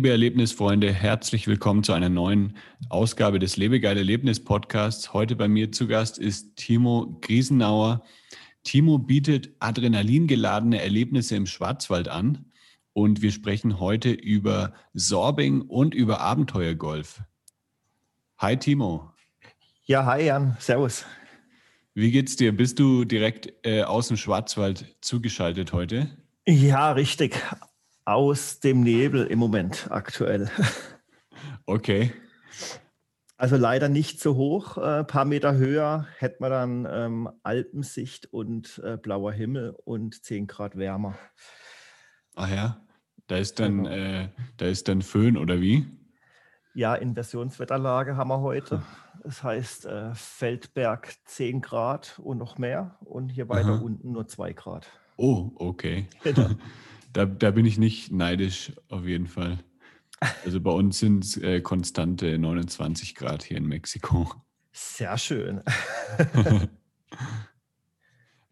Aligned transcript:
Liebe 0.00 0.12
Erlebnisfreunde, 0.12 0.94
herzlich 0.94 1.46
willkommen 1.46 1.84
zu 1.84 1.92
einer 1.92 2.08
neuen 2.08 2.56
Ausgabe 2.88 3.38
des 3.38 3.58
Lebegeil 3.58 3.98
Erlebnis 3.98 4.42
Podcasts. 4.42 5.12
Heute 5.12 5.36
bei 5.36 5.46
mir 5.46 5.72
zu 5.72 5.86
Gast 5.86 6.16
ist 6.16 6.56
Timo 6.56 7.18
Griesenauer. 7.20 8.02
Timo 8.62 8.96
bietet 8.96 9.50
adrenalingeladene 9.58 10.80
Erlebnisse 10.80 11.36
im 11.36 11.44
Schwarzwald 11.44 12.08
an 12.08 12.46
und 12.94 13.20
wir 13.20 13.30
sprechen 13.30 13.78
heute 13.78 14.10
über 14.10 14.72
Sorbing 14.94 15.60
und 15.60 15.94
über 15.94 16.22
Abenteuergolf. 16.22 17.20
Hi 18.38 18.56
Timo. 18.56 19.12
Ja, 19.84 20.06
hi 20.06 20.24
Jan, 20.24 20.56
servus. 20.60 21.04
Wie 21.92 22.10
geht's 22.10 22.36
dir? 22.36 22.56
Bist 22.56 22.78
du 22.78 23.04
direkt 23.04 23.52
äh, 23.66 23.82
aus 23.82 24.08
dem 24.08 24.16
Schwarzwald 24.16 24.96
zugeschaltet 25.02 25.74
heute? 25.74 26.08
Ja, 26.46 26.92
richtig 26.92 27.38
aus 28.04 28.60
dem 28.60 28.82
Nebel 28.82 29.26
im 29.26 29.38
Moment 29.38 29.88
aktuell. 29.90 30.50
Okay. 31.66 32.12
Also 33.36 33.56
leider 33.56 33.88
nicht 33.88 34.20
so 34.20 34.34
hoch. 34.34 34.76
Ein 34.76 35.00
äh, 35.00 35.04
paar 35.04 35.24
Meter 35.24 35.54
höher 35.54 36.06
hätten 36.18 36.42
wir 36.42 36.50
dann 36.50 36.86
ähm, 36.90 37.30
Alpensicht 37.44 38.26
und 38.32 38.82
äh, 38.84 38.96
blauer 38.96 39.32
Himmel 39.32 39.76
und 39.84 40.24
10 40.24 40.48
Grad 40.48 40.76
wärmer. 40.76 41.16
Ach 42.34 42.50
ja, 42.50 42.84
da 43.28 43.36
ist 43.36 43.60
dann, 43.60 43.84
genau. 43.84 43.90
äh, 43.96 44.28
da 44.56 44.66
ist 44.66 44.88
dann 44.88 45.00
Föhn 45.00 45.36
oder 45.36 45.60
wie? 45.60 45.86
Ja, 46.74 46.94
Inversionswetterlage 46.94 48.16
haben 48.16 48.28
wir 48.28 48.40
heute. 48.40 48.82
Das 49.22 49.42
heißt 49.42 49.86
äh, 49.86 50.14
Feldberg 50.14 51.14
10 51.24 51.60
Grad 51.62 52.18
und 52.18 52.38
noch 52.38 52.58
mehr 52.58 52.98
und 53.04 53.28
hier 53.28 53.48
weiter 53.48 53.74
Aha. 53.74 53.80
unten 53.80 54.12
nur 54.12 54.26
2 54.26 54.52
Grad. 54.52 54.86
Oh, 55.16 55.52
okay. 55.56 56.08
Genau. 56.24 56.50
Da, 57.12 57.26
da 57.26 57.50
bin 57.50 57.66
ich 57.66 57.78
nicht 57.78 58.12
neidisch, 58.12 58.72
auf 58.88 59.04
jeden 59.04 59.26
Fall. 59.26 59.58
Also 60.44 60.60
bei 60.60 60.70
uns 60.70 60.98
sind 60.98 61.24
es 61.24 61.36
äh, 61.36 61.60
konstante 61.60 62.38
29 62.38 63.14
Grad 63.14 63.42
hier 63.42 63.56
in 63.56 63.66
Mexiko. 63.66 64.30
Sehr 64.72 65.16
schön. 65.18 65.62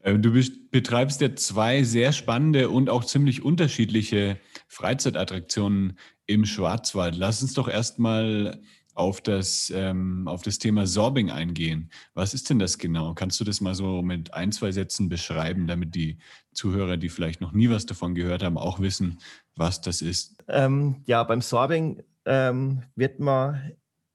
Ähm, 0.08 0.22
du 0.22 0.32
betreibst 0.70 1.20
ja 1.20 1.34
zwei 1.34 1.82
sehr 1.82 2.12
spannende 2.12 2.70
und 2.70 2.88
auch 2.88 3.04
ziemlich 3.04 3.42
unterschiedliche 3.42 4.38
Freizeitattraktionen 4.68 5.98
im 6.26 6.44
Schwarzwald. 6.44 7.16
Lass 7.16 7.42
uns 7.42 7.54
doch 7.54 7.68
erstmal 7.68 8.60
auf 8.98 9.20
das, 9.20 9.72
ähm, 9.74 10.26
auf 10.26 10.42
das 10.42 10.58
Thema 10.58 10.86
Sorbing 10.86 11.30
eingehen. 11.30 11.90
Was 12.14 12.34
ist 12.34 12.50
denn 12.50 12.58
das 12.58 12.78
genau? 12.78 13.14
Kannst 13.14 13.38
du 13.38 13.44
das 13.44 13.60
mal 13.60 13.74
so 13.74 14.02
mit 14.02 14.34
ein, 14.34 14.50
zwei 14.50 14.72
Sätzen 14.72 15.08
beschreiben, 15.08 15.68
damit 15.68 15.94
die 15.94 16.18
Zuhörer, 16.52 16.96
die 16.96 17.08
vielleicht 17.08 17.40
noch 17.40 17.52
nie 17.52 17.70
was 17.70 17.86
davon 17.86 18.16
gehört 18.16 18.42
haben, 18.42 18.58
auch 18.58 18.80
wissen, 18.80 19.20
was 19.54 19.80
das 19.80 20.02
ist? 20.02 20.36
Ähm, 20.48 21.02
ja, 21.06 21.22
beim 21.22 21.40
Sorbing 21.40 22.02
ähm, 22.24 22.82
wird 22.96 23.20
man 23.20 23.72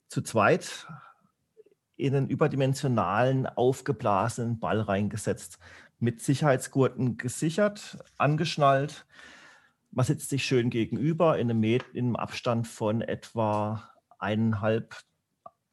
zu 0.10 0.22
zweit 0.22 0.86
in 1.96 2.14
einen 2.14 2.28
überdimensionalen, 2.28 3.46
aufgeblasenen 3.46 4.60
Ball 4.60 4.82
reingesetzt, 4.82 5.60
mit 6.00 6.22
Sicherheitsgurten 6.22 7.16
gesichert, 7.16 8.00
angeschnallt. 8.18 9.06
Man 9.92 10.06
sitzt 10.06 10.30
sich 10.30 10.44
schön 10.44 10.70
gegenüber 10.70 11.40
in 11.40 11.50
einem, 11.50 11.64
in 11.64 11.82
einem 11.94 12.16
Abstand 12.18 12.68
von 12.68 13.02
etwa 13.02 13.93
eineinhalb 14.24 14.96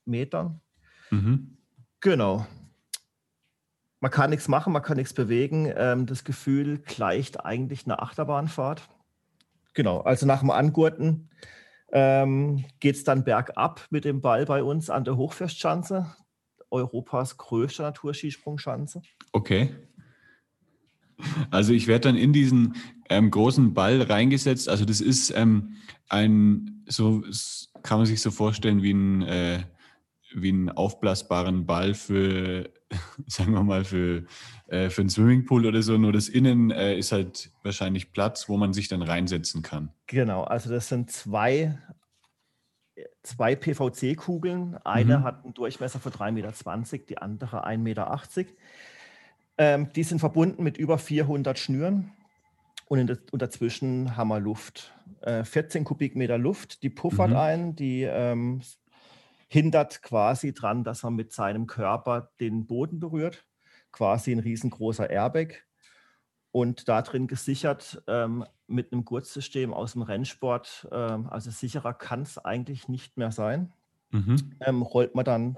Metern. 0.04 0.60
Mhm. 1.10 1.56
Genau. 2.00 2.46
Man 4.00 4.10
kann 4.10 4.30
nichts 4.30 4.48
machen, 4.48 4.72
man 4.72 4.82
kann 4.82 4.96
nichts 4.96 5.12
bewegen. 5.12 5.70
Ähm, 5.76 6.06
das 6.06 6.24
Gefühl 6.24 6.78
gleicht 6.78 7.44
eigentlich 7.44 7.84
einer 7.84 8.02
Achterbahnfahrt. 8.02 8.88
Genau, 9.74 10.00
also 10.00 10.26
nach 10.26 10.40
dem 10.40 10.50
Angurten 10.50 11.30
ähm, 11.92 12.64
geht 12.80 12.96
es 12.96 13.04
dann 13.04 13.24
bergab 13.24 13.86
mit 13.90 14.04
dem 14.04 14.20
Ball 14.20 14.46
bei 14.46 14.62
uns 14.62 14.90
an 14.90 15.04
der 15.04 15.16
Hochfürstschanze, 15.16 16.14
Europas 16.70 17.36
größte 17.36 17.82
Naturskisprungschanze. 17.82 19.02
Okay. 19.32 19.74
Also 21.50 21.74
ich 21.74 21.86
werde 21.86 22.08
dann 22.08 22.16
in 22.16 22.32
diesen 22.32 22.76
ähm, 23.10 23.30
großen 23.30 23.74
Ball 23.74 24.00
reingesetzt. 24.00 24.68
Also 24.68 24.84
das 24.86 25.00
ist 25.00 25.30
ähm, 25.36 25.76
ein, 26.08 26.84
so 26.88 27.22
kann 27.82 27.98
man 27.98 28.06
sich 28.06 28.20
so 28.20 28.30
vorstellen 28.30 28.82
wie 28.82 28.92
ein, 28.92 29.22
äh, 29.22 29.62
wie 30.34 30.50
einen 30.50 30.70
aufblasbaren 30.70 31.66
Ball 31.66 31.94
für, 31.94 32.70
sagen 33.26 33.52
wir 33.52 33.62
mal, 33.62 33.84
für, 33.84 34.24
äh, 34.68 34.90
für 34.90 35.02
einen 35.02 35.10
Swimmingpool 35.10 35.66
oder 35.66 35.82
so. 35.82 35.98
Nur 35.98 36.12
das 36.12 36.28
Innen 36.28 36.70
äh, 36.70 36.96
ist 36.96 37.12
halt 37.12 37.50
wahrscheinlich 37.62 38.12
Platz, 38.12 38.48
wo 38.48 38.56
man 38.56 38.72
sich 38.72 38.88
dann 38.88 39.02
reinsetzen 39.02 39.62
kann. 39.62 39.90
Genau, 40.06 40.44
also 40.44 40.70
das 40.70 40.88
sind 40.88 41.10
zwei, 41.10 41.78
zwei 43.22 43.56
PVC-Kugeln. 43.56 44.76
Eine 44.84 45.18
mhm. 45.18 45.24
hat 45.24 45.44
einen 45.44 45.54
Durchmesser 45.54 46.00
von 46.00 46.12
3,20 46.12 46.32
Meter, 46.32 47.06
die 47.08 47.18
andere 47.18 47.66
1,80 47.66 47.76
Meter. 47.78 48.20
Ähm, 49.58 49.92
die 49.94 50.04
sind 50.04 50.20
verbunden 50.20 50.62
mit 50.62 50.78
über 50.78 50.96
400 50.96 51.58
Schnüren 51.58 52.12
und, 52.90 53.06
das, 53.06 53.18
und 53.30 53.40
dazwischen 53.40 54.16
haben 54.16 54.28
wir 54.28 54.40
Luft. 54.40 54.92
Äh, 55.20 55.44
14 55.44 55.84
Kubikmeter 55.84 56.38
Luft, 56.38 56.82
die 56.82 56.90
puffert 56.90 57.30
mhm. 57.30 57.36
ein, 57.36 57.76
die 57.76 58.02
ähm, 58.02 58.62
hindert 59.46 60.02
quasi 60.02 60.52
dran, 60.52 60.82
dass 60.82 61.04
er 61.04 61.12
mit 61.12 61.32
seinem 61.32 61.68
Körper 61.68 62.32
den 62.40 62.66
Boden 62.66 62.98
berührt. 62.98 63.46
Quasi 63.92 64.32
ein 64.32 64.40
riesengroßer 64.40 65.08
Airbag. 65.08 65.66
Und 66.50 66.88
da 66.88 67.02
drin 67.02 67.28
gesichert 67.28 68.02
ähm, 68.08 68.44
mit 68.66 68.92
einem 68.92 69.04
Gurtsystem 69.04 69.72
aus 69.72 69.92
dem 69.92 70.02
Rennsport, 70.02 70.88
ähm, 70.90 71.28
also 71.28 71.52
sicherer 71.52 71.94
kann 71.94 72.22
es 72.22 72.38
eigentlich 72.38 72.88
nicht 72.88 73.16
mehr 73.16 73.30
sein. 73.30 73.72
Mhm. 74.10 74.56
Ähm, 74.66 74.82
rollt 74.82 75.14
man 75.14 75.24
dann 75.24 75.56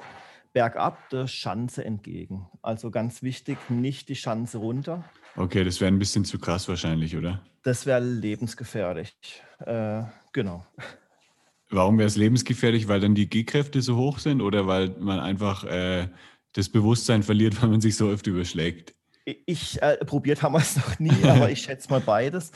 bergab 0.53 1.09
der 1.11 1.27
Schanze 1.27 1.85
entgegen. 1.85 2.49
Also 2.63 2.91
ganz 2.91 3.23
wichtig, 3.23 3.59
nicht 3.71 4.09
die 4.09 4.17
Schanze 4.17 4.59
runter. 4.59 5.05
Okay, 5.37 5.65
das 5.65 5.81
wäre 5.81 5.91
ein 5.91 5.99
bisschen 5.99 6.25
zu 6.25 6.39
krass 6.39 6.69
wahrscheinlich, 6.69 7.17
oder? 7.17 7.43
Das 7.63 7.87
wäre 7.87 8.01
lebensgefährlich. 8.01 9.15
Äh, 9.61 10.03
genau. 10.33 10.67
Warum 11.71 11.99
wäre 11.99 12.07
es 12.07 12.17
lebensgefährlich? 12.17 12.89
Weil 12.89 13.01
dann 13.01 13.15
die 13.15 13.29
G-Kräfte 13.29 13.81
so 13.81 13.97
hoch 13.97 14.19
sind 14.19 14.43
oder 14.43 14.67
weil 14.67 14.91
man 14.99 15.21
einfach 15.21 15.65
äh, 15.65 16.09
das 16.53 16.69
Bewusstsein 16.69 17.23
verliert, 17.23 17.61
weil 17.63 17.71
man 17.71 17.81
sich 17.81 17.97
so 17.97 18.09
oft 18.09 18.27
überschlägt? 18.27 18.95
Ich 19.25 19.81
äh, 19.81 20.05
probiert 20.05 20.43
haben 20.43 20.53
wir 20.53 20.59
es 20.59 20.77
noch 20.77 20.99
nie, 20.99 21.25
aber 21.25 21.51
ich 21.51 21.63
schätze 21.63 21.89
mal 21.89 22.01
beides. 22.01 22.51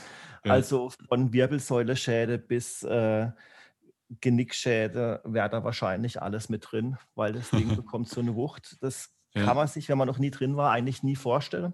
Ja. 0.45 0.53
Also 0.53 0.91
von 1.07 1.33
Wirbelsäule-Schäde 1.33 2.37
bis 2.37 2.83
äh, 2.83 3.29
Genickschäde 4.21 5.21
wäre 5.23 5.49
da 5.49 5.63
wahrscheinlich 5.63 6.21
alles 6.21 6.49
mit 6.49 6.71
drin, 6.71 6.97
weil 7.15 7.33
das 7.33 7.49
Ding 7.49 7.67
bekommt 7.75 8.09
so 8.09 8.21
eine 8.21 8.35
Wucht. 8.35 8.77
Das 8.81 9.13
ja. 9.33 9.43
kann 9.43 9.55
man 9.55 9.67
sich, 9.67 9.89
wenn 9.89 9.97
man 9.97 10.07
noch 10.07 10.19
nie 10.19 10.31
drin 10.31 10.55
war, 10.55 10.71
eigentlich 10.71 11.03
nie 11.03 11.15
vorstellen. 11.15 11.73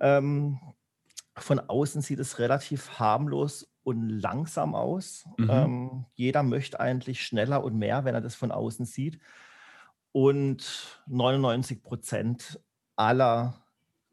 Ähm, 0.00 0.58
von 1.36 1.60
außen 1.60 2.02
sieht 2.02 2.18
es 2.18 2.38
relativ 2.38 2.98
harmlos 2.98 3.72
und 3.84 4.08
langsam 4.08 4.74
aus. 4.74 5.26
Mhm. 5.38 5.50
Ähm, 5.50 6.04
jeder 6.14 6.42
möchte 6.42 6.80
eigentlich 6.80 7.24
schneller 7.24 7.64
und 7.64 7.76
mehr, 7.76 8.04
wenn 8.04 8.14
er 8.14 8.20
das 8.20 8.34
von 8.34 8.52
außen 8.52 8.84
sieht. 8.84 9.18
Und 10.12 11.02
99 11.06 11.82
Prozent 11.82 12.60
aller 12.96 13.62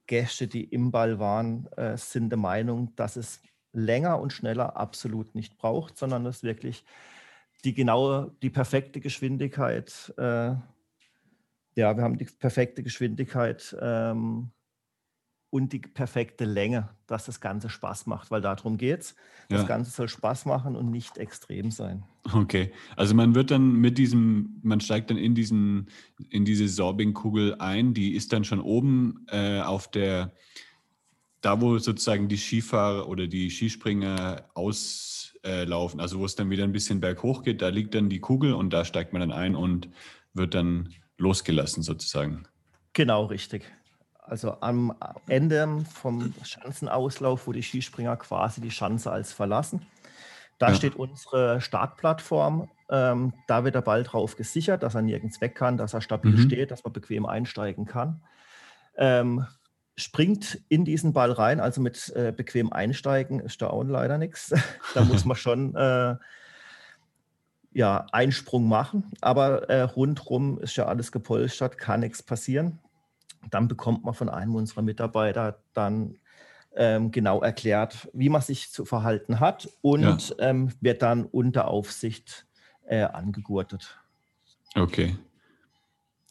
Gäste, 0.07 0.47
die 0.47 0.63
im 0.63 0.91
Ball 0.91 1.19
waren, 1.19 1.67
äh, 1.73 1.97
sind 1.97 2.29
der 2.29 2.39
Meinung, 2.39 2.95
dass 2.95 3.15
es 3.15 3.41
länger 3.73 4.19
und 4.19 4.33
schneller 4.33 4.77
absolut 4.77 5.35
nicht 5.35 5.57
braucht, 5.57 5.97
sondern 5.97 6.25
es 6.25 6.41
wirklich 6.41 6.83
die 7.65 7.73
genaue, 7.73 8.35
die 8.41 8.49
perfekte 8.49 8.99
Geschwindigkeit, 8.99 10.13
äh, 10.17 10.55
ja, 11.75 11.95
wir 11.95 12.03
haben 12.03 12.17
die 12.17 12.25
perfekte 12.25 12.83
Geschwindigkeit 12.83 13.75
ähm, 13.79 14.51
und 15.49 15.73
die 15.73 15.79
perfekte 15.79 16.45
Länge, 16.45 16.89
dass 17.07 17.25
das 17.25 17.41
Ganze 17.41 17.69
Spaß 17.69 18.05
macht, 18.05 18.31
weil 18.31 18.41
darum 18.41 18.77
geht 18.77 19.01
es. 19.01 19.15
Das 19.49 19.61
ja. 19.61 19.67
Ganze 19.67 19.91
soll 19.91 20.09
Spaß 20.09 20.45
machen 20.45 20.75
und 20.75 20.91
nicht 20.91 21.17
extrem 21.17 21.71
sein. 21.71 22.03
Okay, 22.33 22.71
also 22.95 23.15
man 23.15 23.33
wird 23.33 23.49
dann 23.51 23.73
mit 23.73 23.97
diesem, 23.97 24.59
man 24.61 24.79
steigt 24.79 25.09
dann 25.09 25.17
in 25.17 25.33
diesen, 25.33 25.89
in 26.29 26.45
diese 26.45 26.67
Sorbing-Kugel 26.67 27.55
ein, 27.55 27.93
die 27.93 28.13
ist 28.13 28.33
dann 28.33 28.43
schon 28.43 28.61
oben 28.61 29.25
äh, 29.29 29.61
auf 29.61 29.89
der, 29.89 30.33
da 31.41 31.61
wo 31.61 31.77
sozusagen 31.77 32.27
die 32.27 32.37
Skifahrer 32.37 33.07
oder 33.07 33.27
die 33.27 33.49
Skispringer 33.49 34.43
auslaufen, 34.53 35.99
also 35.99 36.19
wo 36.19 36.25
es 36.25 36.35
dann 36.35 36.49
wieder 36.49 36.63
ein 36.63 36.71
bisschen 36.71 36.99
berghoch 36.99 37.43
geht, 37.43 37.61
da 37.61 37.69
liegt 37.69 37.95
dann 37.95 38.09
die 38.09 38.19
Kugel 38.19 38.53
und 38.53 38.71
da 38.71 38.85
steigt 38.85 39.13
man 39.13 39.21
dann 39.21 39.31
ein 39.31 39.55
und 39.55 39.89
wird 40.33 40.53
dann 40.53 40.93
losgelassen 41.17 41.83
sozusagen. 41.83 42.43
Genau, 42.93 43.25
richtig. 43.25 43.71
Also 44.21 44.57
am 44.61 44.93
Ende 45.27 45.83
vom 45.91 46.33
Schanzenauslauf, 46.43 47.47
wo 47.47 47.51
die 47.51 47.63
Skispringer 47.63 48.15
quasi 48.17 48.61
die 48.61 48.71
Schanze 48.71 49.11
als 49.11 49.33
verlassen. 49.33 49.81
Da 50.59 50.69
ja. 50.69 50.75
steht 50.75 50.95
unsere 50.95 51.61
Startplattform. 51.61 52.69
Ähm, 52.89 53.33
da 53.47 53.63
wird 53.63 53.75
der 53.75 53.81
Ball 53.81 54.03
drauf 54.03 54.35
gesichert, 54.35 54.83
dass 54.83 54.93
er 54.93 55.01
nirgends 55.01 55.41
weg 55.41 55.55
kann, 55.55 55.77
dass 55.77 55.93
er 55.93 56.01
stabil 56.01 56.33
mhm. 56.33 56.41
steht, 56.41 56.69
dass 56.69 56.83
man 56.83 56.93
bequem 56.93 57.25
einsteigen 57.25 57.85
kann. 57.85 58.21
Ähm, 58.97 59.47
springt 59.99 60.61
in 60.69 60.85
diesen 60.85 61.13
Ball 61.13 61.31
rein, 61.31 61.59
also 61.59 61.81
mit 61.81 62.11
äh, 62.15 62.31
bequem 62.35 62.71
einsteigen 62.71 63.39
ist 63.39 63.61
da 63.61 63.69
auch 63.69 63.83
leider 63.83 64.17
nichts. 64.17 64.53
da 64.93 65.03
muss 65.03 65.25
man 65.25 65.35
schon 65.35 65.75
äh, 65.75 66.15
ja, 67.71 68.05
Einsprung 68.11 68.67
machen, 68.67 69.11
aber 69.21 69.69
äh, 69.69 69.81
rundrum 69.81 70.59
ist 70.59 70.75
ja 70.75 70.85
alles 70.85 71.11
gepolstert, 71.11 71.77
kann 71.77 71.99
nichts 71.99 72.23
passieren. 72.23 72.79
Dann 73.51 73.67
bekommt 73.67 74.03
man 74.03 74.13
von 74.13 74.29
einem 74.29 74.55
unserer 74.55 74.81
Mitarbeiter 74.81 75.61
dann 75.73 76.17
ähm, 76.75 77.11
genau 77.11 77.41
erklärt, 77.41 78.09
wie 78.13 78.29
man 78.29 78.41
sich 78.41 78.71
zu 78.71 78.85
verhalten 78.85 79.39
hat 79.39 79.69
und 79.81 80.29
ja. 80.29 80.49
ähm, 80.49 80.73
wird 80.81 81.01
dann 81.01 81.25
unter 81.25 81.67
Aufsicht 81.67 82.47
äh, 82.85 83.03
angegurtet. 83.03 83.99
Okay. 84.75 85.15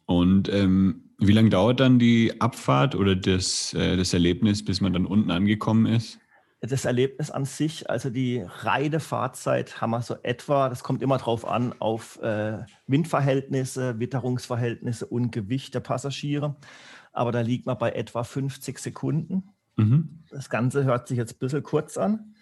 Und 0.09 0.49
ähm, 0.49 1.13
wie 1.19 1.33
lange 1.33 1.51
dauert 1.51 1.79
dann 1.79 2.01
die 2.01 2.41
Abfahrt 2.41 2.97
oder 2.97 3.15
das, 3.15 3.73
äh, 3.75 3.97
das 3.97 4.13
Erlebnis, 4.13 4.65
bis 4.65 4.81
man 4.81 4.93
dann 4.93 5.07
unten 5.07 5.31
angekommen 5.31 5.87
ist? 5.87 6.19
Das 6.61 6.85
Erlebnis 6.85 7.31
an 7.31 7.45
sich, 7.45 7.89
also 7.89 8.11
die 8.11 8.45
reine 8.45 8.99
Fahrzeit 8.99 9.81
haben 9.81 9.91
wir 9.91 10.03
so 10.03 10.17
etwa, 10.25 10.69
das 10.69 10.83
kommt 10.83 11.03
immer 11.03 11.19
drauf 11.19 11.47
an, 11.47 11.73
auf 11.79 12.21
äh, 12.21 12.59
Windverhältnisse, 12.89 14.01
Witterungsverhältnisse 14.01 15.07
und 15.07 15.31
Gewicht 15.31 15.75
der 15.75 15.81
Passagiere 15.81 16.57
aber 17.19 17.33
da 17.33 17.41
liegt 17.41 17.67
man 17.67 17.77
bei 17.77 17.91
etwa 17.91 18.23
50 18.23 18.79
Sekunden. 18.79 19.51
Mhm. 19.77 20.23
Das 20.31 20.49
Ganze 20.51 20.85
hört 20.85 21.09
sich 21.09 21.19
jetzt 21.19 21.35
ein 21.35 21.39
bisschen 21.39 21.63
kurz 21.63 21.99
an, 21.99 22.35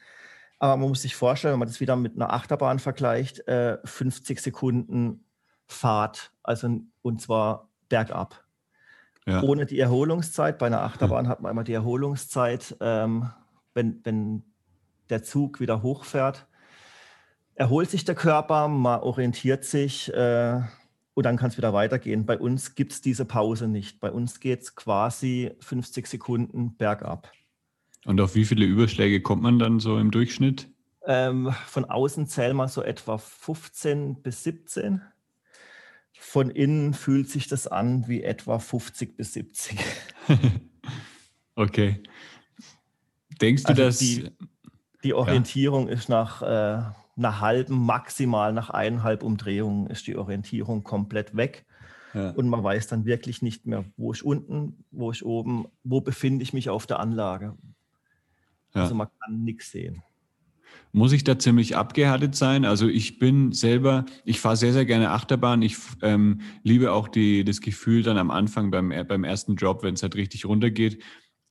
aber 0.59 0.77
man 0.77 0.91
muss 0.91 1.03
sich 1.03 1.17
vorstellen, 1.17 1.53
wenn 1.53 1.61
man 1.61 1.69
das 1.69 1.81
wieder 1.81 1.97
mit 1.97 2.15
einer 2.15 2.33
Achterbahn 2.33 2.79
vergleicht, 2.79 3.47
äh, 3.49 3.79
50 3.85 4.41
Sekunden 4.41 5.25
Fahrt, 5.67 6.33
also 6.43 6.81
und 7.03 7.21
zwar 7.21 7.69
bergab. 7.89 8.45
Ja. 9.27 9.43
Ohne 9.43 9.67
die 9.67 9.81
Erholungszeit. 9.81 10.59
Bei 10.59 10.67
einer 10.67 10.83
Achterbahn 10.83 11.25
mhm. 11.27 11.29
hat 11.29 11.41
man 11.41 11.51
immer 11.51 11.65
die 11.65 11.73
Erholungszeit, 11.73 12.77
ähm, 12.81 13.31
wenn, 13.75 14.01
wenn 14.05 14.45
der 15.11 15.23
Zug 15.23 15.61
wieder 15.61 15.83
hochfährt. 15.83 16.47
Erholt 17.55 17.91
sich 17.91 18.05
der 18.05 18.15
Körper, 18.15 18.69
man 18.69 19.01
orientiert 19.01 19.65
sich, 19.65 20.13
äh, 20.13 20.61
und 21.17 21.25
dann 21.25 21.39
kann 21.39 21.49
es 21.49 21.57
wieder 21.57 21.73
weitergehen. 21.73 22.27
Bei 22.27 22.39
uns 22.39 22.75
gibt 22.75 22.93
es 22.93 23.01
diese 23.01 23.25
Pause 23.25 23.69
nicht. 23.69 24.01
Bei 24.01 24.13
uns 24.13 24.39
geht 24.39 24.61
es 24.61 24.75
quasi 24.75 25.51
50 25.61 26.07
Sekunden 26.07 26.77
bergab. 26.77 27.33
Und 28.05 28.21
auf 28.21 28.35
wie 28.35 28.45
viele 28.45 28.67
Überschläge 28.67 29.23
kommt 29.23 29.43
man 29.43 29.59
dann 29.59 29.81
so 29.81 29.99
im 29.99 30.11
Durchschnitt? 30.11 30.69
Ähm, 31.07 31.55
von 31.67 31.87
außen 31.87 32.27
zählen 32.27 32.55
wir 32.55 32.69
so 32.69 32.83
etwa 32.83 33.17
15 33.17 34.21
bis 34.23 34.45
17. 34.45 35.01
Von 36.19 36.51
innen 36.51 36.95
fühlt 36.95 37.31
sich 37.31 37.49
das 37.49 37.67
an 37.67 38.09
wie 38.09 38.23
etwa 38.23 38.59
50 38.59 39.17
bis 39.17 39.33
70. 39.35 39.79
okay. 41.55 42.03
Denkst 43.41 43.65
du, 43.65 43.69
also 43.69 43.83
dass. 43.83 43.99
Die, 43.99 44.31
die 45.05 45.15
Orientierung 45.15 45.89
ja. 45.89 45.95
ist 45.95 46.09
nach. 46.09 46.43
Äh, 46.43 46.83
einer 47.17 47.41
halben, 47.41 47.85
maximal 47.85 48.53
nach 48.53 48.71
eineinhalb 48.71 49.23
Umdrehungen 49.23 49.87
ist 49.89 50.07
die 50.07 50.17
Orientierung 50.17 50.85
komplett 50.85 51.37
weg. 51.37 51.65
Ja. 52.15 52.31
Und 52.31 52.49
man 52.49 52.63
weiß 52.63 52.87
dann 52.87 53.05
wirklich 53.05 53.43
nicht 53.43 53.67
mehr, 53.67 53.85
wo 53.97 54.13
ich 54.13 54.25
unten, 54.25 54.85
wo 54.91 55.11
ich 55.11 55.25
oben, 55.25 55.67
wo 55.85 56.01
befinde 56.01 56.43
ich 56.43 56.53
mich 56.53 56.71
auf 56.71 56.87
der 56.87 57.01
Anlage. 57.01 57.57
Ja. 58.75 58.83
Also 58.83 58.95
man 58.95 59.09
kann 59.21 59.45
nichts 59.45 59.71
sehen. 59.71 60.03
Muss 60.93 61.13
ich 61.13 61.25
da 61.25 61.39
ziemlich 61.39 61.77
abgehärtet 61.77 62.35
sein? 62.35 62.65
Also 62.65 62.89
ich 62.89 63.19
bin 63.19 63.53
selber, 63.53 64.07
ich 64.25 64.41
fahre 64.41 64.57
sehr, 64.57 64.73
sehr 64.73 64.87
gerne 64.87 65.11
Achterbahn. 65.11 65.63
Ich 65.63 65.77
ähm, 66.03 66.41
liebe 66.63 66.93
auch 66.93 67.09
die, 67.09 67.45
das 67.45 67.61
Gefühl 67.61 68.03
dann 68.03 68.19
am 68.19 68.31
Anfang 68.31 68.71
beim, 68.71 68.93
beim 69.07 69.25
ersten 69.25 69.57
Job, 69.57 69.83
wenn 69.83 69.95
es 69.95 70.03
halt 70.03 70.17
richtig 70.17 70.47
runtergeht. 70.47 71.03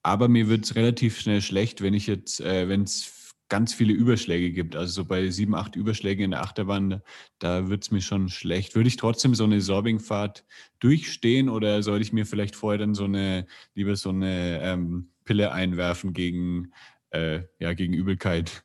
Aber 0.03 0.27
mir 0.27 0.49
wird 0.49 0.65
es 0.65 0.75
relativ 0.75 1.19
schnell 1.19 1.41
schlecht, 1.41 1.81
wenn 1.81 1.93
ich 1.93 2.07
jetzt, 2.07 2.41
äh, 2.41 2.69
wenn 2.69 2.83
es 2.83 3.33
ganz 3.49 3.73
viele 3.73 3.93
Überschläge 3.93 4.51
gibt. 4.51 4.75
Also 4.75 4.93
so 4.93 5.05
bei 5.05 5.29
sieben, 5.29 5.55
acht 5.55 5.75
Überschlägen 5.75 6.25
in 6.25 6.31
der 6.31 6.41
Achterbahn, 6.41 7.01
da 7.39 7.69
wird 7.69 7.83
es 7.83 7.91
mir 7.91 8.01
schon 8.01 8.29
schlecht. 8.29 8.75
Würde 8.75 8.87
ich 8.87 8.97
trotzdem 8.97 9.35
so 9.35 9.43
eine 9.43 9.61
Sorbingfahrt 9.61 10.45
durchstehen 10.79 11.49
oder 11.49 11.83
sollte 11.83 12.03
ich 12.03 12.13
mir 12.13 12.25
vielleicht 12.25 12.55
vorher 12.55 12.79
dann 12.79 12.95
so 12.95 13.05
eine, 13.05 13.45
lieber 13.75 13.95
so 13.95 14.09
eine 14.09 14.61
ähm, 14.61 15.11
Pille 15.25 15.51
einwerfen 15.51 16.13
gegen, 16.13 16.71
äh, 17.11 17.41
ja, 17.59 17.73
gegen 17.73 17.93
Übelkeit? 17.93 18.64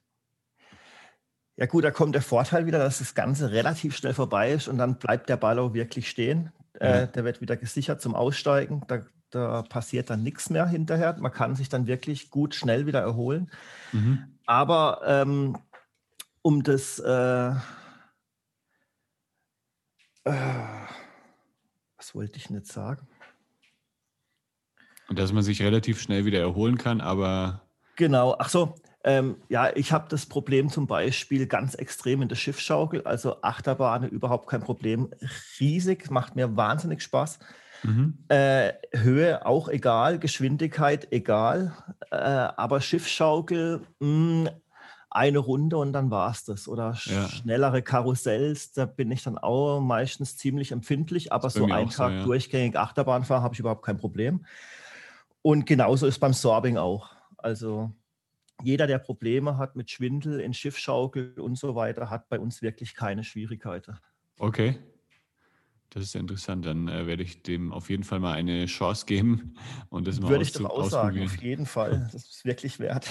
Ja 1.60 1.66
gut, 1.66 1.84
da 1.84 1.90
kommt 1.90 2.14
der 2.14 2.22
Vorteil 2.22 2.66
wieder, 2.66 2.78
dass 2.78 2.98
das 2.98 3.14
Ganze 3.14 3.52
relativ 3.52 3.94
schnell 3.94 4.14
vorbei 4.14 4.50
ist 4.52 4.66
und 4.66 4.78
dann 4.78 4.96
bleibt 4.98 5.28
der 5.28 5.36
Ball 5.36 5.58
auch 5.58 5.74
wirklich 5.74 6.08
stehen. 6.08 6.52
Äh, 6.72 7.06
der 7.08 7.24
wird 7.24 7.42
wieder 7.42 7.56
gesichert 7.56 8.00
zum 8.00 8.14
Aussteigen. 8.14 8.82
Da, 8.88 9.02
da 9.28 9.62
passiert 9.62 10.08
dann 10.08 10.22
nichts 10.22 10.48
mehr 10.48 10.66
hinterher. 10.66 11.16
Man 11.20 11.32
kann 11.32 11.54
sich 11.54 11.68
dann 11.68 11.86
wirklich 11.86 12.30
gut 12.30 12.54
schnell 12.54 12.86
wieder 12.86 13.00
erholen. 13.00 13.50
Mhm. 13.92 14.24
Aber 14.46 15.02
ähm, 15.04 15.58
um 16.40 16.62
das 16.62 16.98
äh, 16.98 17.50
äh, 20.24 20.32
was 21.98 22.14
wollte 22.14 22.38
ich 22.38 22.48
nicht 22.48 22.66
sagen? 22.66 23.06
Und 25.08 25.18
dass 25.18 25.32
man 25.32 25.42
sich 25.42 25.60
relativ 25.60 26.00
schnell 26.00 26.24
wieder 26.24 26.40
erholen 26.40 26.78
kann, 26.78 27.02
aber. 27.02 27.60
Genau, 27.96 28.36
ach 28.38 28.48
so. 28.48 28.74
Ähm, 29.02 29.36
ja, 29.48 29.74
ich 29.74 29.92
habe 29.92 30.06
das 30.10 30.26
Problem 30.26 30.68
zum 30.68 30.86
Beispiel 30.86 31.46
ganz 31.46 31.74
extrem 31.74 32.20
in 32.20 32.28
der 32.28 32.36
Schiffsschaukel, 32.36 33.02
also 33.04 33.40
Achterbahn 33.40 34.06
überhaupt 34.08 34.48
kein 34.48 34.60
Problem. 34.60 35.08
Riesig, 35.58 36.10
macht 36.10 36.36
mir 36.36 36.56
wahnsinnig 36.56 37.02
Spaß. 37.02 37.38
Mhm. 37.82 38.18
Äh, 38.28 38.72
Höhe 38.92 39.46
auch 39.46 39.68
egal, 39.68 40.18
Geschwindigkeit 40.18 41.08
egal, 41.12 41.72
äh, 42.10 42.16
aber 42.16 42.82
Schiffsschaukel, 42.82 43.80
mh, 44.00 44.48
hm, 44.48 44.48
eine 45.12 45.38
Runde 45.38 45.76
und 45.76 45.92
dann 45.92 46.10
war 46.10 46.30
es 46.30 46.44
das. 46.44 46.68
Oder 46.68 46.96
ja. 47.04 47.28
schnellere 47.28 47.82
Karussells, 47.82 48.72
da 48.72 48.84
bin 48.84 49.10
ich 49.10 49.24
dann 49.24 49.38
auch 49.38 49.80
meistens 49.80 50.36
ziemlich 50.36 50.72
empfindlich, 50.72 51.32
aber 51.32 51.50
so 51.50 51.64
einen 51.64 51.90
Tag 51.90 52.12
so, 52.12 52.16
ja. 52.18 52.22
durchgängig 52.22 52.78
Achterbahn 52.78 53.24
fahren 53.24 53.42
habe 53.42 53.54
ich 53.54 53.60
überhaupt 53.60 53.84
kein 53.84 53.96
Problem. 53.96 54.44
Und 55.42 55.66
genauso 55.66 56.06
ist 56.06 56.20
beim 56.20 56.32
Sorbing 56.32 56.76
auch. 56.76 57.10
Also 57.38 57.90
jeder, 58.62 58.86
der 58.86 58.98
Probleme 58.98 59.56
hat 59.58 59.76
mit 59.76 59.90
Schwindel 59.90 60.40
in 60.40 60.54
Schiffschaukel 60.54 61.38
und 61.38 61.56
so 61.56 61.74
weiter, 61.74 62.10
hat 62.10 62.28
bei 62.28 62.38
uns 62.38 62.62
wirklich 62.62 62.94
keine 62.94 63.24
Schwierigkeiten. 63.24 63.98
Okay. 64.38 64.78
Das 65.90 66.04
ist 66.04 66.14
interessant. 66.14 66.64
Dann 66.66 66.88
äh, 66.88 67.06
werde 67.06 67.22
ich 67.22 67.42
dem 67.42 67.72
auf 67.72 67.90
jeden 67.90 68.04
Fall 68.04 68.20
mal 68.20 68.34
eine 68.34 68.66
Chance 68.66 69.06
geben 69.06 69.54
und 69.88 70.06
das 70.06 70.20
mal 70.20 70.30
Würde 70.30 70.44
ich 70.44 70.52
doch 70.52 70.70
auch 70.70 70.88
sagen, 70.88 71.24
auf 71.24 71.42
jeden 71.42 71.66
Fall. 71.66 72.08
Das 72.12 72.28
ist 72.28 72.44
wirklich 72.44 72.78
wert. 72.78 73.08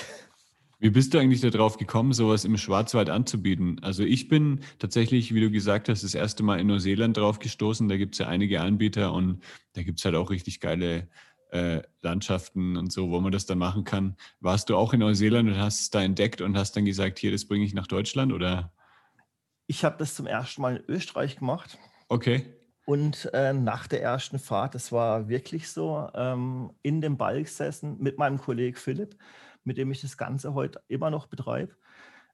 Wie 0.82 0.90
bist 0.90 1.14
du 1.14 1.20
eigentlich 1.20 1.42
darauf 1.42 1.76
gekommen, 1.76 2.14
sowas 2.14 2.46
im 2.46 2.58
Schwarzwald 2.58 3.10
anzubieten? 3.10 3.80
Also 3.82 4.04
ich 4.04 4.30
bin 4.30 4.62
tatsächlich, 4.80 5.34
wie 5.34 5.42
du 5.42 5.52
gesagt 5.52 5.90
hast, 5.90 6.06
das 6.06 6.16
erste 6.16 6.42
Mal 6.42 6.58
in 6.62 6.68
Neuseeland 6.68 7.18
drauf 7.18 7.40
gestoßen. 7.40 7.90
Da 7.90 7.98
gibt 7.98 8.16
es 8.16 8.20
ja 8.20 8.28
einige 8.28 8.62
Anbieter 8.62 9.12
und 9.12 9.44
da 9.74 9.84
gibt 9.84 10.00
es 10.00 10.06
halt 10.06 10.16
auch 10.16 10.30
richtig 10.30 10.62
geile 10.62 11.10
äh, 11.50 11.82
Landschaften 12.02 12.78
und 12.78 12.92
so, 12.92 13.10
wo 13.12 13.20
man 13.20 13.32
das 13.32 13.46
dann 13.46 13.58
machen 13.58 13.84
kann. 13.84 14.16
Warst 14.40 14.70
du 14.70 14.76
auch 14.76 14.94
in 14.94 15.00
Neuseeland 15.00 15.50
und 15.50 15.58
hast 15.58 15.82
es 15.82 15.90
da 15.90 16.02
entdeckt 16.02 16.42
und 16.42 16.58
hast 16.58 16.76
dann 16.76 16.86
gesagt, 16.86 17.20
hier, 17.20 17.32
das 17.32 17.46
bringe 17.46 17.66
ich 17.66 17.74
nach 17.74 17.88
Deutschland 17.88 18.34
oder? 18.34 18.72
Ich 19.68 19.84
habe 19.84 19.98
das 19.98 20.16
zum 20.16 20.28
ersten 20.28 20.62
Mal 20.62 20.78
in 20.78 20.84
Österreich 20.88 21.38
gemacht. 21.38 21.78
Okay. 22.08 22.46
Und 22.86 23.30
äh, 23.34 23.54
nach 23.54 23.86
der 23.86 24.02
ersten 24.02 24.40
Fahrt, 24.40 24.74
das 24.74 24.92
war 24.92 25.30
wirklich 25.30 25.70
so, 25.70 26.10
ähm, 26.16 26.72
in 26.82 27.02
dem 27.02 27.18
Ball 27.18 27.44
gesessen 27.44 27.98
mit 28.00 28.18
meinem 28.18 28.40
Kollegen 28.40 28.76
Philipp, 28.76 29.16
mit 29.64 29.78
dem 29.78 29.92
ich 29.92 30.02
das 30.02 30.18
Ganze 30.18 30.56
heute 30.56 30.82
immer 30.88 31.12
noch 31.12 31.28
betreibe. 31.28 31.76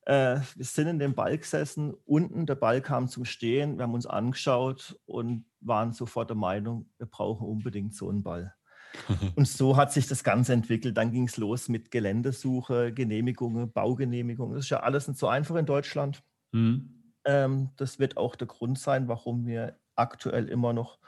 Äh, 0.05 0.39
wir 0.55 0.65
sind 0.65 0.87
in 0.87 0.99
dem 0.99 1.13
Ball 1.13 1.37
gesessen, 1.37 1.93
unten, 2.05 2.45
der 2.45 2.55
Ball 2.55 2.81
kam 2.81 3.09
zum 3.09 3.25
Stehen, 3.25 3.77
wir 3.77 3.83
haben 3.83 3.95
uns 3.95 4.05
angeschaut 4.05 4.97
und 5.05 5.45
waren 5.59 5.91
sofort 5.91 6.29
der 6.29 6.37
Meinung, 6.37 6.89
wir 6.97 7.07
brauchen 7.07 7.47
unbedingt 7.47 7.93
so 7.93 8.07
einen 8.09 8.23
Ball. 8.23 8.53
Und 9.35 9.47
so 9.47 9.77
hat 9.77 9.91
sich 9.91 10.07
das 10.07 10.23
Ganze 10.23 10.53
entwickelt. 10.53 10.97
Dann 10.97 11.11
ging 11.11 11.27
es 11.27 11.37
los 11.37 11.69
mit 11.69 11.91
Geländesuche, 11.91 12.93
Genehmigungen, 12.93 13.71
Baugenehmigungen. 13.71 14.55
Das 14.55 14.65
ist 14.65 14.69
ja 14.69 14.81
alles 14.81 15.07
nicht 15.07 15.19
so 15.19 15.27
einfach 15.27 15.55
in 15.55 15.65
Deutschland. 15.65 16.23
Mhm. 16.51 17.13
Ähm, 17.25 17.69
das 17.77 17.99
wird 17.99 18.17
auch 18.17 18.35
der 18.35 18.47
Grund 18.47 18.79
sein, 18.79 19.07
warum 19.07 19.45
wir 19.45 19.77
aktuell 19.95 20.47
immer 20.47 20.73
noch 20.73 20.99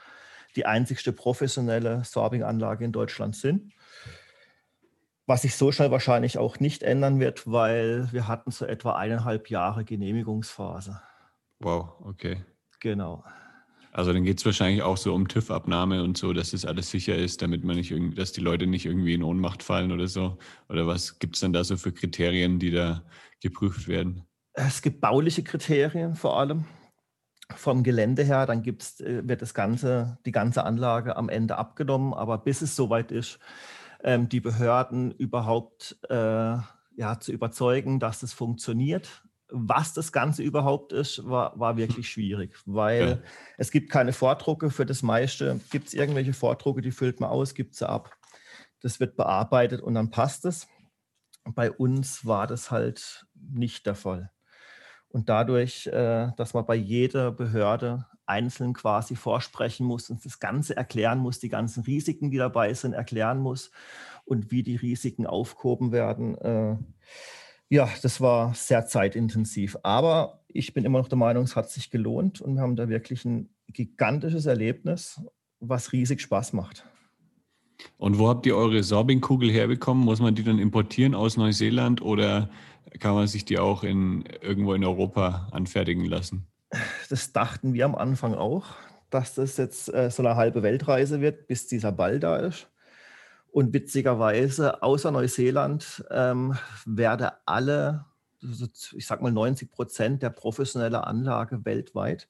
die 0.56 0.66
einzigste 0.66 1.14
professionelle 1.14 2.04
Sorbing-Anlage 2.04 2.86
in 2.86 2.92
Deutschland 2.92 3.36
sind. 3.36 3.74
Was 5.26 5.42
sich 5.42 5.56
so 5.56 5.72
schnell 5.72 5.92
wahrscheinlich 5.92 6.38
auch 6.38 6.60
nicht 6.60 6.84
ändern 6.84 7.20
wird, 7.20 7.52
weil 7.52 8.12
wir 8.12 8.28
hatten 8.28 8.50
so 8.50 8.66
etwa 8.66 8.96
eineinhalb 8.96 9.50
Jahre 9.50 9.84
Genehmigungsphase. 9.84 11.02
Wow, 11.60 11.96
okay. 12.02 12.44
Genau. 12.80 13.24
Also 13.98 14.14
dann 14.14 14.24
geht 14.24 14.38
es 14.38 14.46
wahrscheinlich 14.46 14.84
auch 14.84 14.96
so 14.96 15.12
um 15.16 15.28
TÜV-Abnahme 15.28 16.04
und 16.04 16.20
so, 16.20 16.32
dass 16.32 16.52
das 16.52 16.66
alles 16.66 16.92
sicher 16.92 17.16
ist, 17.16 17.42
damit 17.42 17.64
man 17.64 17.78
nicht 17.78 17.92
dass 18.16 18.32
die 18.32 18.42
Leute 18.42 18.68
nicht 18.68 18.86
irgendwie 18.86 19.16
in 19.16 19.24
Ohnmacht 19.24 19.64
fallen 19.64 19.92
oder 19.92 20.08
so. 20.08 20.38
Oder 20.70 20.86
was 20.86 21.18
gibt 21.18 21.34
es 21.34 21.42
dann 21.42 21.52
da 21.52 21.64
so 21.64 21.78
für 21.78 21.92
Kriterien, 21.92 22.60
die 22.60 22.70
da 22.70 23.02
geprüft 23.42 23.88
werden? 23.88 24.22
Es 24.54 24.84
gibt 24.84 25.02
bauliche 25.02 25.42
Kriterien 25.42 26.14
vor 26.14 26.40
allem 26.40 26.66
vom 27.56 27.82
Gelände 27.82 28.24
her. 28.24 28.46
Dann 28.46 28.62
gibt's, 28.62 29.00
äh, 29.00 29.28
wird 29.28 29.42
das 29.42 29.56
ganze, 29.56 30.20
die 30.28 30.32
ganze 30.32 30.64
Anlage 30.64 31.16
am 31.16 31.28
Ende 31.28 31.58
abgenommen. 31.58 32.14
Aber 32.14 32.38
bis 32.38 32.62
es 32.62 32.76
soweit 32.76 33.12
ist, 33.12 33.40
ähm, 34.04 34.30
die 34.30 34.42
Behörden 34.42 35.10
überhaupt 35.10 35.98
äh, 36.08 36.14
ja, 36.14 37.20
zu 37.20 37.32
überzeugen, 37.32 38.00
dass 38.00 38.22
es 38.22 38.32
funktioniert, 38.32 39.24
was 39.50 39.94
das 39.94 40.12
Ganze 40.12 40.44
überhaupt 40.44 40.92
ist, 40.92 41.26
war, 41.26 41.58
war 41.60 41.78
wirklich 41.78 42.10
schwierig, 42.10 42.58
weil 42.66 43.10
ja. 43.10 43.18
es 43.58 43.72
gibt 43.72 43.90
keine 43.90 44.14
Vordrucke 44.14 44.70
für 44.70 44.86
das 44.86 45.04
meiste. 45.04 45.60
Gibt 45.72 45.88
es 45.88 45.94
irgendwelche 45.94 46.34
Vordrucke, 46.34 46.82
die 46.82 46.92
füllt 46.92 47.20
man 47.20 47.30
aus, 47.30 47.54
gibt 47.54 47.76
sie 47.76 47.88
ab. 47.88 48.16
Das 48.82 49.00
wird 49.00 49.16
bearbeitet 49.16 49.82
und 49.82 49.94
dann 49.94 50.12
passt 50.12 50.46
es. 50.46 50.68
Bei 51.46 51.72
uns 51.72 52.26
war 52.26 52.46
das 52.46 52.72
halt 52.72 53.26
nicht 53.34 53.86
der 53.86 53.96
Fall. 53.96 54.32
Und 55.08 55.30
dadurch, 55.30 55.88
äh, 55.88 56.32
dass 56.36 56.54
man 56.54 56.66
bei 56.66 56.76
jeder 56.76 57.32
Behörde 57.32 58.06
einzeln 58.26 58.74
quasi 58.74 59.16
vorsprechen 59.16 59.86
muss 59.86 60.10
und 60.10 60.26
das 60.26 60.40
Ganze 60.40 60.76
erklären 60.76 61.20
muss, 61.20 61.40
die 61.40 61.50
ganzen 61.50 61.84
Risiken, 61.84 62.30
die 62.30 62.38
dabei 62.38 62.74
sind, 62.74 62.94
erklären 62.94 63.40
muss 63.40 63.72
und 64.26 64.52
wie 64.52 64.64
die 64.64 64.76
Risiken 64.76 65.26
aufgehoben 65.26 65.94
werden, 65.94 66.38
äh, 66.40 66.76
ja, 67.70 67.90
das 68.02 68.22
war 68.22 68.54
sehr 68.54 68.86
zeitintensiv. 68.86 69.78
Aber 69.84 70.44
ich 70.48 70.74
bin 70.74 70.86
immer 70.86 71.00
noch 71.00 71.10
der 71.10 71.18
Meinung, 71.18 71.44
es 71.44 71.56
hat 71.56 71.70
sich 71.70 71.92
gelohnt 71.92 72.42
und 72.42 72.56
wir 72.56 72.62
haben 72.62 72.76
da 72.76 72.90
wirklich 72.90 73.26
ein 73.26 73.50
gigantisches 73.68 74.46
Erlebnis, 74.46 75.22
was 75.60 75.92
riesig 75.92 76.22
Spaß 76.22 76.54
macht. 76.54 76.86
Und 77.98 78.18
wo 78.18 78.28
habt 78.28 78.46
ihr 78.46 78.56
eure 78.56 78.82
Sorbing-Kugel 78.82 79.52
herbekommen? 79.52 80.04
Muss 80.04 80.20
man 80.20 80.34
die 80.34 80.44
dann 80.44 80.60
importieren 80.60 81.14
aus 81.14 81.38
Neuseeland 81.38 82.02
oder 82.02 82.50
kann 83.00 83.14
man 83.14 83.28
sich 83.28 83.46
die 83.46 83.60
auch 83.60 83.84
in, 83.84 84.24
irgendwo 84.42 84.74
in 84.74 84.84
Europa 84.84 85.48
anfertigen 85.52 86.06
lassen? 86.06 86.48
Das 87.10 87.34
dachten 87.34 87.74
wir 87.74 87.86
am 87.86 87.96
Anfang 87.96 88.34
auch, 88.34 88.66
dass 89.10 89.36
das 89.36 89.58
jetzt 89.58 89.94
äh, 89.94 90.10
so 90.10 90.24
eine 90.24 90.36
halbe 90.36 90.64
Weltreise 90.64 91.22
wird, 91.22 91.48
bis 91.48 91.68
dieser 91.68 91.92
Ball 91.92 92.20
da 92.20 92.38
ist. 92.38 92.68
Und 93.58 93.74
witzigerweise, 93.74 94.84
außer 94.84 95.10
Neuseeland, 95.10 96.06
ähm, 96.12 96.56
werde 96.86 97.32
alle, 97.48 98.06
ich 98.40 99.08
sag 99.08 99.24
mal 99.24 99.32
90 99.32 99.72
Prozent 99.72 100.22
der 100.22 100.30
professionellen 100.30 100.94
Anlage 100.94 101.66
weltweit 101.66 102.30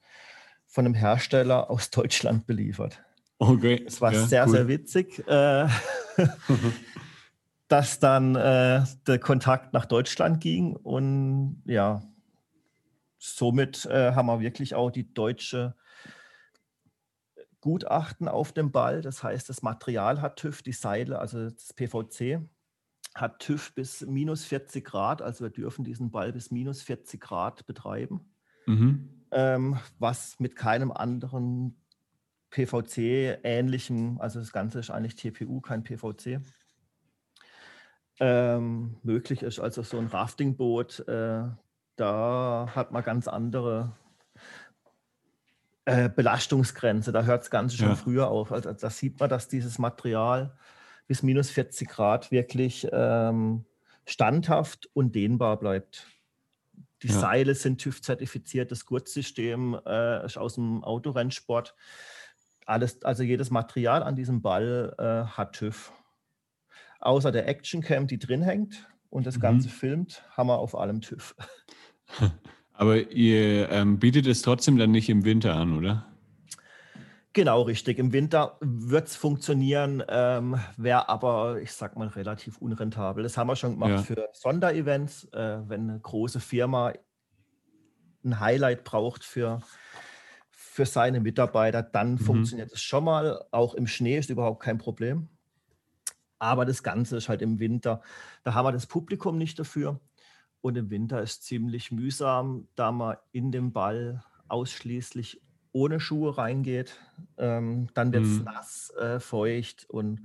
von 0.68 0.86
einem 0.86 0.94
Hersteller 0.94 1.70
aus 1.70 1.90
Deutschland 1.92 2.48
beliefert. 2.48 3.04
Okay. 3.40 3.84
Es 3.86 4.00
war 4.00 4.14
ja, 4.14 4.26
sehr, 4.26 4.46
cool. 4.46 4.52
sehr 4.52 4.68
witzig, 4.70 5.28
äh, 5.28 5.68
dass 7.68 8.00
dann 8.00 8.38
äh, 8.38 8.86
der 9.06 9.20
Kontakt 9.20 9.74
nach 9.74 9.86
Deutschland 9.86 10.40
ging. 10.40 10.78
Und 10.78 11.62
ja, 11.66 12.04
somit 13.18 13.86
äh, 13.88 14.14
haben 14.14 14.28
wir 14.28 14.40
wirklich 14.40 14.76
auch 14.76 14.92
die 14.92 15.14
deutsche 15.14 15.76
Gutachten 17.68 18.30
auf 18.30 18.54
dem 18.54 18.72
Ball. 18.72 19.02
Das 19.02 19.24
heißt, 19.24 19.50
das 19.50 19.62
Material 19.62 20.22
hat 20.22 20.38
TÜV, 20.38 20.62
die 20.62 20.72
Seile, 20.72 21.20
also 21.20 21.50
das 21.50 21.74
PVC, 21.74 22.40
hat 23.14 23.40
TÜV 23.40 23.76
bis 23.76 24.06
minus 24.06 24.46
40 24.46 24.86
Grad. 24.86 25.22
Also 25.22 25.44
wir 25.44 25.50
dürfen 25.50 25.84
diesen 25.84 26.10
Ball 26.10 26.32
bis 26.32 26.50
minus 26.50 26.82
40 26.82 27.20
Grad 27.20 27.66
betreiben, 27.66 28.34
mhm. 28.68 29.26
ähm, 29.32 29.78
was 30.00 30.40
mit 30.40 30.56
keinem 30.56 30.94
anderen 30.94 31.76
PVC-ähnlichem, 32.52 34.22
also 34.22 34.40
das 34.40 34.54
Ganze 34.54 34.80
ist 34.80 34.90
eigentlich 34.90 35.16
TPU, 35.16 35.60
kein 35.60 35.84
PVC, 35.84 36.40
ähm, 38.22 38.96
möglich 39.04 39.44
ist. 39.44 39.60
Also 39.60 39.84
so 39.84 39.98
ein 39.98 40.08
Raftingboot, 40.08 41.06
äh, 41.10 41.44
da 41.98 42.72
hat 42.74 42.94
man 42.94 43.04
ganz 43.04 43.28
andere 43.28 43.92
äh, 45.88 46.10
Belastungsgrenze. 46.10 47.14
Da 47.14 47.24
hört 47.24 47.44
das 47.44 47.50
Ganze 47.50 47.78
schon 47.78 47.88
ja. 47.88 47.96
früher 47.96 48.28
auf. 48.28 48.52
Also, 48.52 48.74
da 48.74 48.90
sieht 48.90 49.22
man, 49.22 49.30
dass 49.30 49.48
dieses 49.48 49.80
Material 49.80 50.54
bis 51.08 51.24
minus 51.24 51.50
40 51.50 51.88
Grad 51.88 52.30
wirklich 52.30 52.86
ähm, 52.92 53.64
standhaft 54.06 54.90
und 54.92 55.16
dehnbar 55.16 55.58
bleibt. 55.58 56.06
Die 57.04 57.08
ja. 57.08 57.18
Seile 57.18 57.56
sind 57.56 57.80
TÜV-zertifiziert, 57.80 58.70
das 58.70 58.86
Gurtsystem 58.86 59.80
äh, 59.86 60.26
ist 60.26 60.38
aus 60.38 60.56
dem 60.56 60.84
Autorennsport. 60.84 61.74
Alles, 62.66 63.02
also 63.04 63.24
jedes 63.24 63.50
Material 63.50 64.04
an 64.04 64.18
diesem 64.18 64.42
Ball 64.42 64.94
äh, 64.98 65.32
hat 65.38 65.54
TÜV. 65.54 65.94
Außer 67.00 67.32
der 67.32 67.48
Actioncam, 67.48 68.08
die 68.08 68.20
drin 68.20 68.42
hängt 68.42 68.90
und 69.10 69.26
das 69.26 69.38
mhm. 69.38 69.42
Ganze 69.42 69.70
filmt, 69.70 70.26
haben 70.32 70.48
wir 70.48 70.58
auf 70.58 70.76
allem 70.76 71.00
TÜV. 71.00 71.34
Aber 72.78 73.10
ihr 73.12 73.70
ähm, 73.72 73.98
bietet 73.98 74.28
es 74.28 74.44
trotzdem 74.44 74.78
dann 74.78 74.92
nicht 74.92 75.10
im 75.10 75.26
Winter 75.26 75.56
an, 75.56 75.76
oder? 75.76 76.06
Genau, 77.34 77.64
richtig. 77.64 77.98
Im 77.98 78.14
Winter 78.14 78.58
wird 78.62 79.08
es 79.08 79.16
funktionieren, 79.16 80.04
ähm, 80.08 80.60
wäre 80.78 81.10
aber, 81.10 81.60
ich 81.60 81.72
sag 81.72 81.98
mal, 81.98 82.08
relativ 82.08 82.60
unrentabel. 82.60 83.24
Das 83.24 83.36
haben 83.36 83.48
wir 83.48 83.56
schon 83.56 83.74
gemacht 83.74 83.90
ja. 83.92 84.02
für 84.04 84.30
Sonderevents, 84.34 85.26
äh, 85.34 85.60
wenn 85.68 85.90
eine 85.90 86.00
große 86.00 86.40
Firma 86.40 86.94
ein 88.24 88.40
Highlight 88.40 88.84
braucht 88.84 89.24
für, 89.24 89.62
für 90.52 90.86
seine 90.86 91.20
Mitarbeiter, 91.20 91.82
dann 91.82 92.14
mhm. 92.14 92.20
funktioniert 92.20 92.72
es 92.72 92.82
schon 92.82 93.04
mal. 93.04 93.44
Auch 93.52 93.74
im 93.74 93.88
Schnee 93.88 94.20
ist 94.20 94.30
überhaupt 94.30 94.62
kein 94.62 94.78
Problem. 94.78 95.30
Aber 96.40 96.66
das 96.66 96.84
Ganze 96.84 97.18
ist 97.18 97.30
halt 97.30 97.42
im 97.42 97.60
Winter, 97.60 98.02
da 98.44 98.54
haben 98.54 98.66
wir 98.66 98.72
das 98.72 98.86
Publikum 98.86 99.40
nicht 99.40 99.58
dafür. 99.58 100.00
Und 100.62 100.78
im 100.78 100.90
Winter 100.90 101.22
ist 101.22 101.44
ziemlich 101.44 101.92
mühsam, 101.92 102.68
da 102.76 102.92
man 102.92 103.18
in 103.32 103.52
den 103.52 103.72
Ball 103.72 104.24
ausschließlich 104.48 105.42
ohne 105.72 106.00
Schuhe 106.00 106.38
reingeht. 106.38 106.98
Ähm, 107.38 107.88
dann 107.94 108.12
wird 108.12 108.26
es 108.26 108.40
mhm. 108.40 108.46
nass, 108.46 108.94
äh, 109.00 109.20
feucht 109.20 109.86
und 109.90 110.22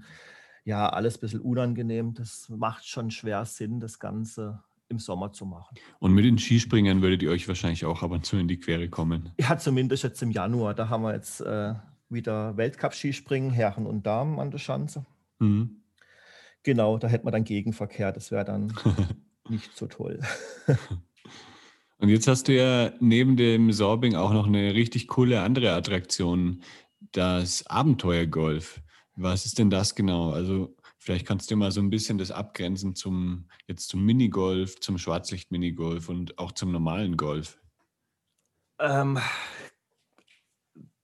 ja, 0.65 0.89
alles 0.89 1.17
ein 1.17 1.21
bisschen 1.21 1.41
unangenehm. 1.41 2.15
Das 2.15 2.49
macht 2.49 2.87
schon 2.87 3.11
schwer 3.11 3.45
Sinn, 3.45 3.81
das 3.81 3.99
Ganze 3.99 4.63
im 4.89 4.99
Sommer 4.99 5.33
zu 5.33 5.45
machen. 5.45 5.77
Und 5.99 6.13
mit 6.13 6.25
den 6.25 6.39
Skispringern 6.39 7.03
würdet 7.03 7.23
ihr 7.23 7.31
euch 7.31 7.49
wahrscheinlich 7.49 7.85
auch 7.85 8.03
ab 8.03 8.13
und 8.13 8.25
zu 8.25 8.37
in 8.37 8.49
die 8.49 8.59
Quere 8.59 8.89
kommen. 8.89 9.31
Ja, 9.39 9.59
zumindest 9.59 10.05
jetzt 10.05 10.23
im 10.23 10.31
Januar. 10.31 10.75
Da 10.75 10.89
haben 10.89 11.03
wir 11.03 11.15
jetzt 11.15 11.41
äh, 11.41 11.75
wieder 12.09 12.57
Weltcup-Skispringen, 12.57 13.51
Herren 13.51 13.87
und 13.87 14.07
Damen 14.07 14.39
an 14.39 14.51
der 14.51 14.59
Schanze. 14.59 15.05
Mhm. 15.39 15.83
Genau, 16.63 16.99
da 16.99 17.09
hätten 17.09 17.27
wir 17.27 17.33
dann 17.33 17.45
Gegenverkehr. 17.45 18.13
Das 18.13 18.31
wäre 18.31 18.45
dann 18.45 18.73
nicht 19.49 19.77
so 19.77 19.87
toll. 19.87 20.21
Und 21.99 22.09
jetzt 22.09 22.27
hast 22.27 22.49
du 22.49 22.57
ja 22.57 22.93
neben 22.99 23.37
dem 23.37 23.73
Sorbing 23.73 24.17
auch 24.17 24.33
noch 24.33 24.49
eine 24.49 24.75
richtig 24.75 25.07
coole 25.07 25.41
andere 25.41 25.73
Attraktion, 25.73 26.63
das 27.13 27.65
Abenteuergolf. 27.69 28.81
Was 29.15 29.47
ist 29.47 29.59
denn 29.59 29.71
das 29.71 29.95
genau? 29.95 30.31
Also 30.33 30.75
vielleicht 30.99 31.27
kannst 31.27 31.51
du 31.51 31.57
mal 31.57 31.71
so 31.71 31.81
ein 31.81 31.91
bisschen 31.91 32.19
das 32.19 32.33
abgrenzen 32.33 32.97
zum 32.97 33.49
jetzt 33.69 33.89
zum 33.89 34.05
Minigolf, 34.05 34.81
zum 34.81 34.99
Schwarzlicht-Minigolf 34.99 36.09
und 36.09 36.39
auch 36.39 36.53
zum 36.53 36.73
normalen 36.73 37.17
Golf. 37.17 37.61
Ähm, 38.81 39.21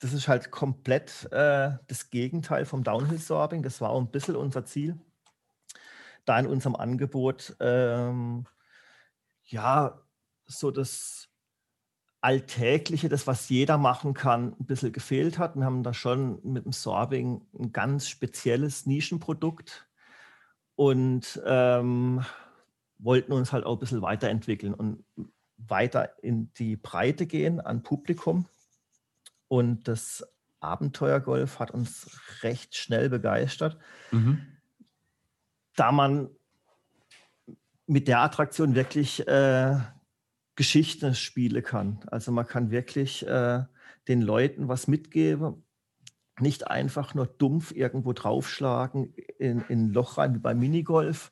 das 0.01 0.13
ist 0.13 0.27
halt 0.27 0.51
komplett 0.51 1.29
äh, 1.31 1.73
das 1.87 2.11
Gegenteil 2.11 2.65
vom 2.65 2.83
Downhill-Sorbing. 2.83 3.63
Das 3.63 3.81
war 3.81 3.91
auch 3.91 4.01
ein 4.01 4.11
bisschen 4.11 4.35
unser 4.35 4.65
Ziel 4.65 4.99
da 6.29 6.39
in 6.39 6.47
unserem 6.47 6.77
Angebot 6.77 7.57
ähm, 7.61 8.47
ja 9.45 10.01
so 10.47 10.71
das 10.71 11.29
Alltägliche, 12.21 13.09
das, 13.09 13.27
was 13.27 13.49
jeder 13.49 13.79
machen 13.79 14.13
kann, 14.13 14.55
ein 14.59 14.67
bisschen 14.67 14.93
gefehlt 14.93 15.39
hat. 15.39 15.55
Wir 15.55 15.65
haben 15.65 15.85
da 15.85 15.95
schon 15.95 16.41
mit 16.43 16.65
dem 16.65 16.73
Sorbing 16.73 17.47
ein 17.57 17.73
ganz 17.73 18.09
spezielles 18.09 18.87
Nischenprodukt 18.87 19.89
und 20.75 21.41
ähm, 21.47 22.25
wollten 22.99 23.33
uns 23.33 23.53
halt 23.53 23.65
auch 23.65 23.75
ein 23.75 23.79
bisschen 23.79 24.03
weiterentwickeln 24.03 24.75
und 24.75 25.05
weiter 25.57 26.23
in 26.23 26.53
die 26.55 26.77
Breite 26.77 27.27
gehen 27.27 27.61
an 27.61 27.83
Publikum. 27.83 28.47
Und 29.47 29.87
das 29.87 30.27
Abenteuergolf 30.61 31.61
hat 31.61 31.71
uns 31.71 32.11
recht 32.43 32.77
schnell 32.77 33.09
begeistert, 33.09 33.79
mhm. 34.11 34.58
Da 35.79 35.93
man 35.93 36.29
mit 37.87 38.09
der 38.09 38.21
Attraktion 38.21 38.75
wirklich 38.75 39.27
äh, 39.29 39.77
Geschichte 40.57 41.15
spielen 41.15 41.63
kann. 41.63 42.01
Also 42.09 42.33
man 42.33 42.47
kann 42.47 42.71
wirklich 42.71 43.27
äh, 43.27 43.65
den 44.09 44.23
Leuten 44.23 44.69
was 44.69 44.89
mitgeben, 44.89 45.65
nicht 46.41 46.69
einfach 46.69 47.15
nur 47.15 47.27
dumpf 47.27 47.73
irgendwo 47.73 48.13
draufschlagen 48.13 49.15
in, 49.39 49.61
in 49.69 49.87
ein 49.87 49.93
Loch 49.93 50.19
rein 50.19 50.35
wie 50.35 50.41
beim 50.41 50.59
Minigolf, 50.59 51.31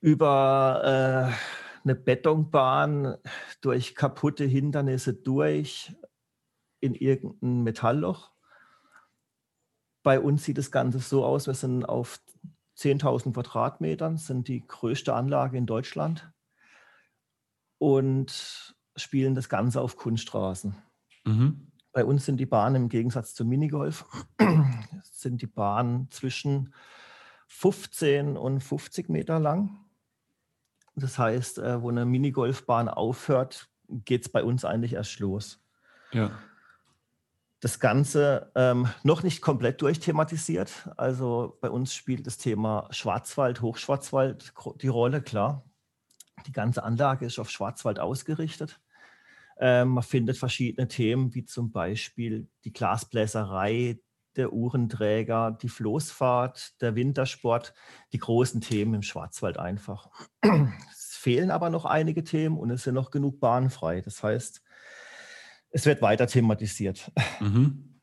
über 0.00 1.32
äh, 1.32 1.84
eine 1.84 1.94
Betonbahn 1.94 3.16
durch 3.62 3.94
kaputte 3.94 4.44
Hindernisse 4.44 5.14
durch 5.14 5.94
in 6.80 6.94
irgendein 6.94 7.62
Metallloch. 7.62 8.32
Bei 10.02 10.20
uns 10.20 10.44
sieht 10.44 10.58
das 10.58 10.70
Ganze 10.70 10.98
so 10.98 11.24
aus, 11.24 11.46
wir 11.46 11.54
sind 11.54 11.84
auf 11.84 12.20
10.000 12.80 13.34
Quadratmetern, 13.34 14.16
sind 14.16 14.48
die 14.48 14.66
größte 14.66 15.14
Anlage 15.14 15.58
in 15.58 15.66
Deutschland 15.66 16.32
und 17.78 18.74
spielen 18.96 19.34
das 19.34 19.48
Ganze 19.48 19.80
auf 19.80 19.96
Kunststraßen. 19.96 20.76
Mhm. 21.24 21.72
Bei 21.92 22.04
uns 22.04 22.24
sind 22.24 22.38
die 22.38 22.46
Bahnen 22.46 22.76
im 22.76 22.88
Gegensatz 22.88 23.34
zum 23.34 23.48
Minigolf, 23.48 24.06
sind 25.02 25.42
die 25.42 25.46
Bahnen 25.46 26.10
zwischen 26.10 26.72
15 27.48 28.36
und 28.36 28.60
50 28.60 29.08
Meter 29.08 29.40
lang. 29.40 29.84
Das 30.94 31.18
heißt, 31.18 31.58
äh, 31.58 31.82
wo 31.82 31.90
eine 31.90 32.06
Minigolfbahn 32.06 32.88
aufhört, 32.88 33.68
geht 33.88 34.22
es 34.22 34.28
bei 34.28 34.44
uns 34.44 34.64
eigentlich 34.64 34.94
erst 34.94 35.18
los. 35.18 35.60
Ja. 36.12 36.30
Das 37.60 37.78
Ganze 37.78 38.50
ähm, 38.54 38.88
noch 39.02 39.22
nicht 39.22 39.42
komplett 39.42 39.82
durchthematisiert. 39.82 40.88
Also 40.96 41.58
bei 41.60 41.68
uns 41.68 41.94
spielt 41.94 42.26
das 42.26 42.38
Thema 42.38 42.88
Schwarzwald, 42.90 43.60
Hochschwarzwald 43.60 44.54
die 44.80 44.88
Rolle, 44.88 45.20
klar. 45.20 45.64
Die 46.46 46.52
ganze 46.52 46.82
Anlage 46.82 47.26
ist 47.26 47.38
auf 47.38 47.50
Schwarzwald 47.50 47.98
ausgerichtet. 47.98 48.80
Ähm, 49.58 49.88
man 49.88 50.02
findet 50.02 50.38
verschiedene 50.38 50.88
Themen, 50.88 51.34
wie 51.34 51.44
zum 51.44 51.70
Beispiel 51.70 52.48
die 52.64 52.72
Glasbläserei, 52.72 54.00
der 54.36 54.52
Uhrenträger, 54.52 55.50
die 55.60 55.68
Floßfahrt, 55.68 56.80
der 56.80 56.94
Wintersport, 56.94 57.74
die 58.12 58.18
großen 58.18 58.62
Themen 58.62 58.94
im 58.94 59.02
Schwarzwald 59.02 59.58
einfach. 59.58 60.08
Es 60.90 61.16
fehlen 61.16 61.50
aber 61.50 61.68
noch 61.68 61.84
einige 61.84 62.24
Themen 62.24 62.56
und 62.56 62.70
es 62.70 62.84
sind 62.84 62.94
noch 62.94 63.10
genug 63.10 63.40
Bahnen 63.40 63.68
frei. 63.68 64.00
Das 64.00 64.22
heißt, 64.22 64.62
es 65.70 65.86
wird 65.86 66.02
weiter 66.02 66.26
thematisiert. 66.26 67.10
Mhm. 67.40 67.86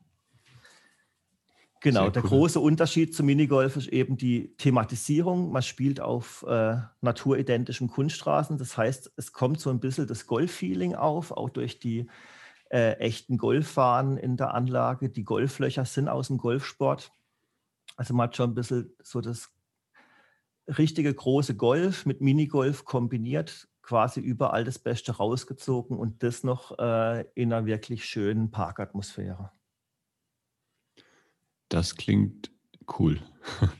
Genau, 1.80 2.06
Sehr 2.06 2.12
der 2.12 2.24
cool. 2.24 2.30
große 2.30 2.60
Unterschied 2.60 3.14
zum 3.16 3.28
Minigolf 3.28 3.78
ist 3.78 3.88
eben 3.90 4.18
die 4.18 4.56
Thematisierung. 4.58 5.52
Man 5.52 5.62
spielt 5.62 6.02
auf 6.02 6.44
äh, 6.48 6.78
naturidentischen 7.02 7.88
Kunststraßen. 7.88 8.58
Das 8.58 8.78
heißt, 8.78 9.14
es 9.16 9.32
kommt 9.32 9.60
so 9.60 9.70
ein 9.70 9.80
bisschen 9.80 10.08
das 10.08 10.26
Golf-Feeling 10.26 10.96
auf, 10.96 11.32
auch 11.32 11.50
durch 11.50 11.80
die 11.80 12.08
äh, 12.72 12.94
echten 12.94 13.38
Golfbahnen 13.38 14.18
in 14.18 14.38
der 14.38 14.56
Anlage. 14.56 15.10
Die 15.10 15.24
Golflöcher 15.24 15.86
sind 15.86 16.10
aus 16.10 16.28
dem 16.28 16.38
Golfsport. 16.38 17.12
Also 17.96 18.14
man 18.16 18.26
hat 18.26 18.36
schon 18.36 18.52
ein 18.52 18.56
bisschen 18.56 18.92
so 19.04 19.22
das 19.22 19.52
richtige 20.68 21.14
große 21.14 21.56
Golf 21.56 22.06
mit 22.06 22.22
Minigolf 22.22 22.86
kombiniert, 22.86 23.70
quasi 23.88 24.20
überall 24.20 24.66
das 24.66 24.80
Beste 24.80 25.14
rausgezogen 25.14 25.98
und 25.98 26.22
das 26.22 26.44
noch 26.44 26.78
äh, 26.78 27.22
in 27.36 27.54
einer 27.54 27.66
wirklich 27.66 28.04
schönen 28.04 28.52
Parkatmosphäre. 28.52 29.52
Das 31.70 31.96
klingt 31.96 32.52
cool. 33.00 33.22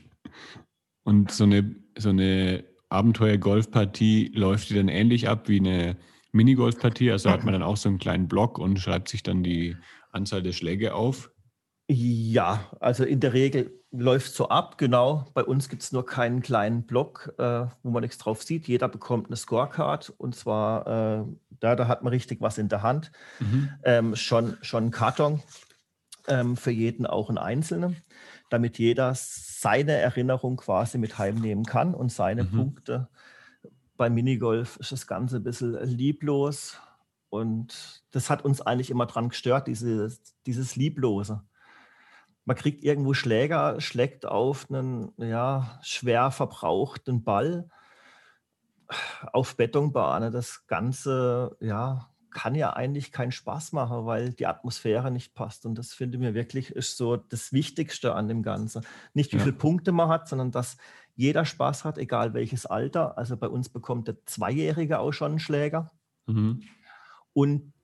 Und 1.04 1.30
so 1.30 1.44
eine, 1.44 1.74
so 1.96 2.10
eine 2.10 2.64
Abenteuer-Golfpartie 2.90 4.32
läuft 4.34 4.68
die 4.68 4.74
dann 4.74 4.88
ähnlich 4.88 5.26
ab 5.26 5.48
wie 5.48 5.58
eine 5.58 5.96
Minigolfpartie? 6.32 7.10
Also 7.10 7.30
hat 7.30 7.44
man 7.44 7.52
dann 7.52 7.62
auch 7.62 7.78
so 7.78 7.88
einen 7.88 7.98
kleinen 7.98 8.28
Block 8.28 8.58
und 8.58 8.78
schreibt 8.78 9.08
sich 9.08 9.22
dann 9.22 9.42
die 9.42 9.74
Anzahl 10.12 10.42
der 10.42 10.52
Schläge 10.52 10.94
auf? 10.94 11.30
Ja, 11.90 12.70
also 12.80 13.04
in 13.04 13.20
der 13.20 13.32
Regel 13.32 13.77
läuft 13.90 14.34
so 14.34 14.48
ab, 14.48 14.76
genau. 14.78 15.26
Bei 15.34 15.42
uns 15.42 15.68
gibt 15.68 15.82
es 15.82 15.92
nur 15.92 16.04
keinen 16.04 16.42
kleinen 16.42 16.84
Block, 16.84 17.32
äh, 17.38 17.66
wo 17.82 17.90
man 17.90 18.02
nichts 18.02 18.18
drauf 18.18 18.42
sieht. 18.42 18.68
Jeder 18.68 18.88
bekommt 18.88 19.28
eine 19.28 19.36
Scorecard 19.36 20.12
und 20.18 20.34
zwar, 20.34 20.86
äh, 20.86 21.24
da, 21.60 21.74
da 21.74 21.88
hat 21.88 22.02
man 22.02 22.12
richtig 22.12 22.40
was 22.40 22.58
in 22.58 22.68
der 22.68 22.82
Hand. 22.82 23.10
Mhm. 23.40 23.70
Ähm, 23.84 24.16
schon, 24.16 24.58
schon 24.60 24.86
ein 24.86 24.90
Karton, 24.90 25.42
ähm, 26.28 26.56
für 26.56 26.70
jeden 26.70 27.06
auch 27.06 27.30
ein 27.30 27.38
einzelner, 27.38 27.92
damit 28.50 28.78
jeder 28.78 29.12
seine 29.14 29.92
Erinnerung 29.92 30.56
quasi 30.58 30.98
mit 30.98 31.18
heimnehmen 31.18 31.64
kann 31.64 31.94
und 31.94 32.12
seine 32.12 32.44
mhm. 32.44 32.50
Punkte. 32.50 33.08
Beim 33.96 34.14
Minigolf 34.14 34.76
ist 34.76 34.92
das 34.92 35.06
Ganze 35.06 35.36
ein 35.36 35.42
bisschen 35.42 35.82
lieblos 35.84 36.78
und 37.30 38.04
das 38.10 38.30
hat 38.30 38.44
uns 38.44 38.60
eigentlich 38.60 38.90
immer 38.90 39.06
dran 39.06 39.30
gestört, 39.30 39.66
dieses, 39.66 40.20
dieses 40.46 40.76
Lieblose. 40.76 41.42
Man 42.48 42.56
kriegt 42.56 42.82
irgendwo 42.82 43.12
Schläger, 43.12 43.78
schlägt 43.78 44.24
auf 44.24 44.70
einen 44.70 45.12
ja, 45.18 45.78
schwer 45.82 46.30
verbrauchten 46.30 47.22
Ball 47.22 47.68
auf 49.34 49.54
Betonbahne. 49.58 50.30
Das 50.30 50.66
Ganze 50.66 51.58
ja, 51.60 52.08
kann 52.30 52.54
ja 52.54 52.72
eigentlich 52.72 53.12
keinen 53.12 53.32
Spaß 53.32 53.72
machen, 53.72 54.06
weil 54.06 54.30
die 54.30 54.46
Atmosphäre 54.46 55.10
nicht 55.10 55.34
passt. 55.34 55.66
Und 55.66 55.74
das 55.74 55.92
finde 55.92 56.16
ich 56.16 56.22
mir 56.22 56.32
wirklich 56.32 56.70
ist 56.70 56.96
so 56.96 57.18
das 57.18 57.52
Wichtigste 57.52 58.14
an 58.14 58.28
dem 58.28 58.42
Ganzen. 58.42 58.82
Nicht 59.12 59.34
wie 59.34 59.36
ja. 59.36 59.42
viele 59.42 59.54
Punkte 59.54 59.92
man 59.92 60.08
hat, 60.08 60.26
sondern 60.26 60.50
dass 60.50 60.78
jeder 61.16 61.44
Spaß 61.44 61.84
hat, 61.84 61.98
egal 61.98 62.32
welches 62.32 62.64
Alter. 62.64 63.18
Also 63.18 63.36
bei 63.36 63.48
uns 63.48 63.68
bekommt 63.68 64.08
der 64.08 64.24
Zweijährige 64.24 65.00
auch 65.00 65.12
schon 65.12 65.32
einen 65.32 65.38
Schläger. 65.38 65.90
Mhm. 66.24 66.62
Und 67.34 67.74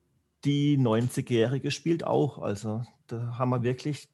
die 0.43 0.79
90-Jährige 0.79 1.69
spielt 1.69 2.03
auch. 2.03 2.39
Also 2.39 2.81
da 3.05 3.37
haben 3.37 3.51
wir 3.51 3.61
wirklich 3.61 4.09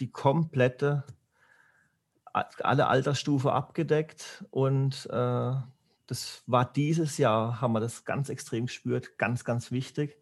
die 0.00 0.10
komplette, 0.10 1.04
alle 2.32 2.86
Altersstufe 2.86 3.52
abgedeckt 3.52 4.44
und 4.50 5.06
äh, 5.10 5.52
das 6.06 6.42
war 6.46 6.64
dieses 6.64 7.18
Jahr, 7.18 7.60
haben 7.60 7.72
wir 7.72 7.80
das 7.80 8.04
ganz 8.04 8.30
extrem 8.30 8.66
gespürt, 8.66 9.18
ganz, 9.18 9.44
ganz 9.44 9.70
wichtig, 9.70 10.18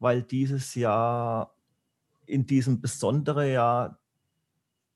weil 0.00 0.22
dieses 0.22 0.74
Jahr 0.74 1.54
in 2.26 2.46
diesem 2.46 2.80
besonderen 2.80 3.50
Jahr 3.50 3.98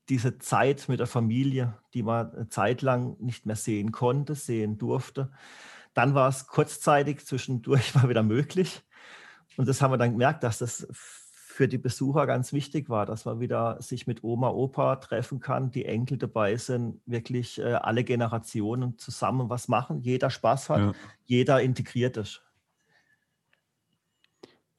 diese 0.09 0.37
Zeit 0.39 0.89
mit 0.89 0.99
der 0.99 1.07
Familie, 1.07 1.77
die 1.93 2.03
man 2.03 2.33
eine 2.33 2.49
Zeit 2.49 2.81
lang 2.81 3.15
nicht 3.19 3.45
mehr 3.45 3.55
sehen 3.55 3.91
konnte, 3.91 4.35
sehen 4.35 4.77
durfte. 4.77 5.31
Dann 5.93 6.13
war 6.15 6.27
es 6.27 6.47
kurzzeitig 6.47 7.25
zwischendurch 7.25 7.95
mal 7.95 8.09
wieder 8.09 8.23
möglich. 8.23 8.83
Und 9.55 9.67
das 9.67 9.81
haben 9.81 9.91
wir 9.91 9.97
dann 9.97 10.11
gemerkt, 10.11 10.43
dass 10.43 10.57
das 10.57 10.87
für 11.53 11.67
die 11.67 11.77
Besucher 11.77 12.25
ganz 12.25 12.51
wichtig 12.51 12.89
war, 12.89 13.05
dass 13.05 13.25
man 13.25 13.39
wieder 13.39 13.79
sich 13.79 14.07
mit 14.07 14.23
Oma, 14.23 14.49
Opa 14.49 14.95
treffen 14.95 15.39
kann, 15.39 15.69
die 15.69 15.85
Enkel 15.85 16.17
dabei 16.17 16.57
sind, 16.57 16.99
wirklich 17.05 17.59
äh, 17.59 17.73
alle 17.73 18.03
Generationen 18.03 18.97
zusammen 18.97 19.51
was 19.51 19.67
machen, 19.67 20.01
jeder 20.01 20.31
Spaß 20.31 20.69
hat, 20.71 20.79
ja. 20.79 20.93
jeder 21.25 21.61
integriert 21.61 22.17
ist. 22.17 22.41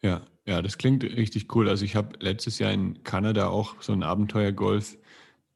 Ja, 0.03 0.23
ja, 0.47 0.63
das 0.63 0.77
klingt 0.77 1.05
richtig 1.05 1.55
cool. 1.55 1.69
Also 1.69 1.85
ich 1.85 1.95
habe 1.95 2.19
letztes 2.19 2.59
Jahr 2.59 2.73
in 2.73 3.05
Kanada 3.05 3.47
auch 3.47 3.81
so 3.81 3.93
ein 3.93 4.03
Abenteuergolf 4.03 4.99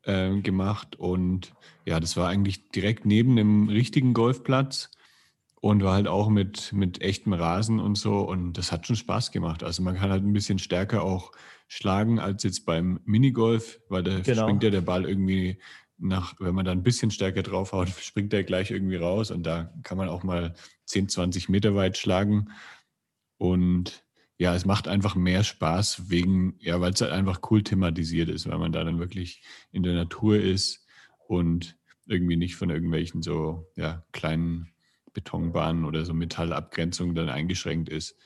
äh, 0.04 0.40
gemacht 0.40 0.94
und 0.96 1.52
ja, 1.84 1.98
das 1.98 2.16
war 2.16 2.28
eigentlich 2.28 2.70
direkt 2.70 3.06
neben 3.06 3.34
dem 3.34 3.68
richtigen 3.68 4.14
Golfplatz 4.14 4.92
und 5.60 5.82
war 5.82 5.94
halt 5.94 6.06
auch 6.06 6.28
mit, 6.28 6.72
mit 6.72 7.00
echtem 7.02 7.32
Rasen 7.32 7.80
und 7.80 7.96
so. 7.96 8.20
Und 8.20 8.54
das 8.54 8.70
hat 8.70 8.86
schon 8.86 8.96
Spaß 8.96 9.32
gemacht. 9.32 9.64
Also 9.64 9.82
man 9.82 9.96
kann 9.96 10.10
halt 10.10 10.22
ein 10.22 10.32
bisschen 10.32 10.58
stärker 10.58 11.02
auch 11.02 11.32
schlagen 11.66 12.18
als 12.18 12.44
jetzt 12.44 12.64
beim 12.64 13.00
Minigolf, 13.04 13.80
weil 13.88 14.02
da 14.02 14.20
genau. 14.20 14.42
springt 14.42 14.62
ja 14.62 14.70
der 14.70 14.80
Ball 14.82 15.04
irgendwie 15.04 15.58
nach, 15.98 16.34
wenn 16.38 16.54
man 16.54 16.64
da 16.64 16.70
ein 16.72 16.84
bisschen 16.84 17.10
stärker 17.10 17.42
draufhaut, 17.42 17.88
springt 18.00 18.32
der 18.32 18.44
gleich 18.44 18.70
irgendwie 18.70 18.96
raus. 18.96 19.30
Und 19.30 19.44
da 19.44 19.72
kann 19.82 19.98
man 19.98 20.08
auch 20.08 20.22
mal 20.22 20.54
10, 20.84 21.08
20 21.08 21.48
Meter 21.48 21.74
weit 21.74 21.98
schlagen. 21.98 22.50
Und 23.36 24.04
ja, 24.38 24.54
es 24.54 24.64
macht 24.64 24.86
einfach 24.86 25.16
mehr 25.16 25.42
Spaß 25.42 26.08
wegen, 26.08 26.54
ja, 26.60 26.80
weil 26.80 26.92
es 26.92 27.00
halt 27.00 27.10
einfach 27.10 27.40
cool 27.50 27.64
thematisiert 27.64 28.28
ist, 28.28 28.48
weil 28.48 28.58
man 28.58 28.70
da 28.70 28.84
dann 28.84 29.00
wirklich 29.00 29.42
in 29.72 29.82
der 29.82 29.94
Natur 29.94 30.38
ist 30.38 30.86
und 31.26 31.76
irgendwie 32.06 32.36
nicht 32.36 32.54
von 32.54 32.70
irgendwelchen 32.70 33.22
so 33.22 33.68
ja, 33.74 34.04
kleinen 34.12 34.72
Betonbahnen 35.18 35.84
oder 35.84 36.04
so 36.04 36.14
Metallabgrenzung 36.14 37.16
dann 37.16 37.28
eingeschränkt 37.28 37.88
ist. 37.88 38.16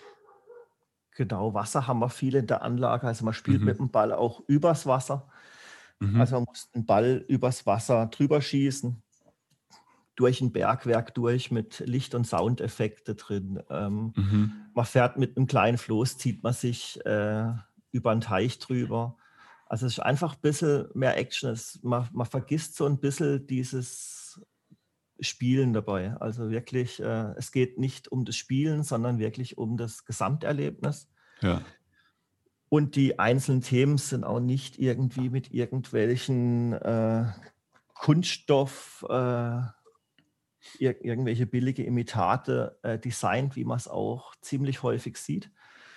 Genau, 1.16 1.54
Wasser 1.54 1.86
haben 1.86 2.00
wir 2.00 2.10
viel 2.10 2.34
in 2.34 2.46
der 2.46 2.62
Anlage. 2.62 3.06
Also 3.06 3.24
man 3.24 3.32
spielt 3.32 3.60
mhm. 3.60 3.66
mit 3.66 3.78
dem 3.78 3.90
Ball 3.90 4.12
auch 4.12 4.42
übers 4.46 4.86
Wasser. 4.86 5.28
Mhm. 6.00 6.20
Also 6.20 6.36
man 6.36 6.44
muss 6.44 6.70
den 6.70 6.84
Ball 6.84 7.24
übers 7.28 7.64
Wasser 7.64 8.06
drüber 8.06 8.42
schießen, 8.42 9.02
durch 10.16 10.42
ein 10.42 10.52
Bergwerk 10.52 11.14
durch 11.14 11.50
mit 11.50 11.82
Licht- 11.86 12.14
und 12.14 12.26
Soundeffekte 12.26 13.14
drin. 13.14 13.62
Ähm, 13.70 14.12
mhm. 14.16 14.52
Man 14.74 14.84
fährt 14.84 15.16
mit 15.16 15.36
einem 15.36 15.46
kleinen 15.46 15.78
Floß, 15.78 16.18
zieht 16.18 16.42
man 16.42 16.52
sich 16.52 17.04
äh, 17.06 17.52
über 17.90 18.10
einen 18.10 18.20
Teich 18.20 18.58
drüber. 18.58 19.16
Also 19.66 19.86
es 19.86 19.94
ist 19.94 20.00
einfach 20.00 20.34
ein 20.34 20.42
bisschen 20.42 20.88
mehr 20.92 21.16
Action. 21.16 21.50
Es, 21.50 21.80
man, 21.82 22.06
man 22.12 22.26
vergisst 22.26 22.76
so 22.76 22.84
ein 22.84 23.00
bisschen 23.00 23.46
dieses 23.46 24.21
Spielen 25.22 25.72
dabei. 25.72 26.14
Also 26.20 26.50
wirklich, 26.50 27.00
äh, 27.00 27.32
es 27.36 27.52
geht 27.52 27.78
nicht 27.78 28.10
um 28.10 28.24
das 28.24 28.36
Spielen, 28.36 28.82
sondern 28.82 29.18
wirklich 29.18 29.58
um 29.58 29.76
das 29.76 30.04
Gesamterlebnis. 30.04 31.08
Ja. 31.40 31.62
Und 32.68 32.96
die 32.96 33.18
einzelnen 33.18 33.60
Themen 33.60 33.98
sind 33.98 34.24
auch 34.24 34.40
nicht 34.40 34.78
irgendwie 34.78 35.28
mit 35.28 35.52
irgendwelchen 35.52 36.72
äh, 36.72 37.26
Kunststoff, 37.94 39.04
äh, 39.08 39.60
ir 40.78 41.04
irgendwelche 41.04 41.46
billige 41.46 41.84
Imitate 41.84 42.78
äh, 42.82 42.98
designt, 42.98 43.56
wie 43.56 43.64
man 43.64 43.76
es 43.76 43.88
auch 43.88 44.34
ziemlich 44.40 44.82
häufig 44.82 45.16
sieht. 45.16 45.50